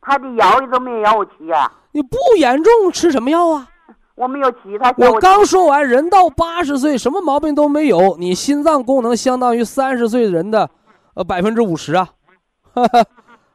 [0.00, 1.70] 他的药都没有要我吃呀。
[1.90, 3.68] 你不严重吃什么药啊？
[4.14, 10.70] 我没有吃，他我刚说完，人到八十岁什么毛病都没有，你心脏功能相当于三十岁人的，
[11.16, 12.08] 呃百分之五十啊，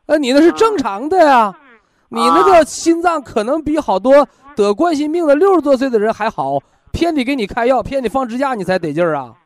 [0.07, 1.55] 呃你那是正常的呀，
[2.09, 6.57] 你那个心脏可能比好多得冠心病的六十多岁的人还好，
[6.91, 9.38] 偏得给你开药，偏得放支架你才得劲儿啊。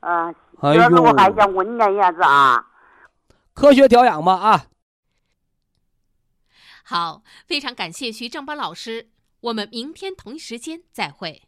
[0.00, 0.32] 啊。
[0.60, 2.66] 主要是我还想问你一下子啊，
[3.54, 4.64] 科学调养吧啊。
[6.82, 9.08] 好，非常感谢徐正邦老师，
[9.40, 11.47] 我们明天同一时间再会。